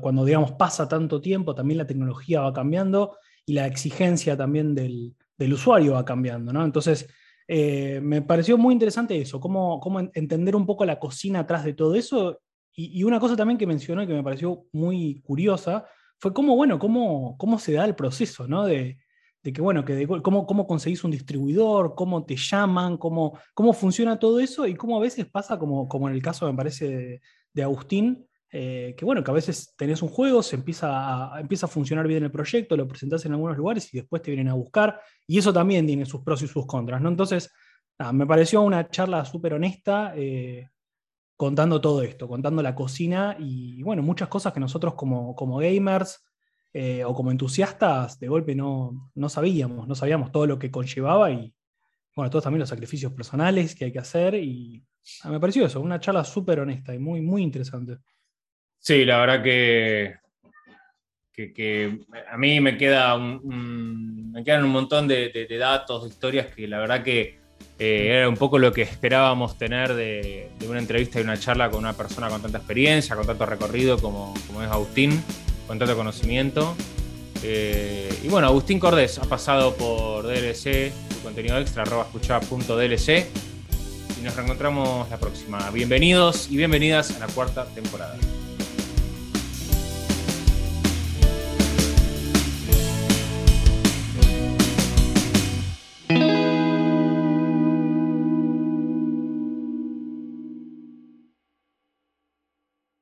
[0.00, 5.14] cuando digamos pasa tanto tiempo, también la tecnología va cambiando y la exigencia también del,
[5.38, 6.64] del usuario va cambiando, ¿no?
[6.64, 7.08] Entonces,
[7.48, 11.74] eh, me pareció muy interesante eso, cómo, cómo, entender un poco la cocina atrás de
[11.74, 12.40] todo eso.
[12.74, 15.84] Y, una cosa también que mencionó y que me pareció muy curiosa
[16.18, 18.64] fue cómo, bueno, cómo, cómo se da el proceso, ¿no?
[18.64, 18.98] De,
[19.42, 24.18] de que, bueno, que cómo, cómo conseguís un distribuidor, cómo te llaman, cómo, cómo funciona
[24.18, 27.20] todo eso y cómo a veces pasa, como, como en el caso, me parece,
[27.52, 31.66] de Agustín, eh, que bueno, que a veces tenés un juego, se empieza a, empieza
[31.66, 34.54] a funcionar bien el proyecto, lo presentás en algunos lugares y después te vienen a
[34.54, 37.08] buscar, y eso también tiene sus pros y sus contras, ¿no?
[37.08, 37.50] Entonces,
[38.12, 40.68] me pareció una charla súper honesta, eh,
[41.36, 46.24] contando todo esto, contando la cocina y, bueno, muchas cosas que nosotros como, como gamers
[46.72, 51.30] eh, o como entusiastas de golpe no, no sabíamos, no sabíamos todo lo que conllevaba
[51.30, 51.54] y,
[52.14, 54.84] bueno, todos también los sacrificios personales que hay que hacer y
[55.24, 57.98] me pareció eso, una charla súper honesta y muy, muy interesante.
[58.84, 60.16] Sí, la verdad que,
[61.32, 66.80] que, a mí me, queda me quedan un montón de, datos, de historias que la
[66.80, 67.38] verdad que
[67.78, 71.78] eh, era un poco lo que esperábamos tener de, una entrevista y una charla con
[71.78, 75.22] una persona con tanta experiencia, con tanto recorrido como, es Agustín,
[75.68, 76.74] con tanto conocimiento.
[77.44, 83.26] Eh, y bueno, Agustín Cordés ha pasado por DLC, su contenido extra, arroba escucha.dlc.
[84.18, 85.70] Y nos reencontramos la próxima.
[85.70, 88.16] Bienvenidos y bienvenidas a la cuarta temporada.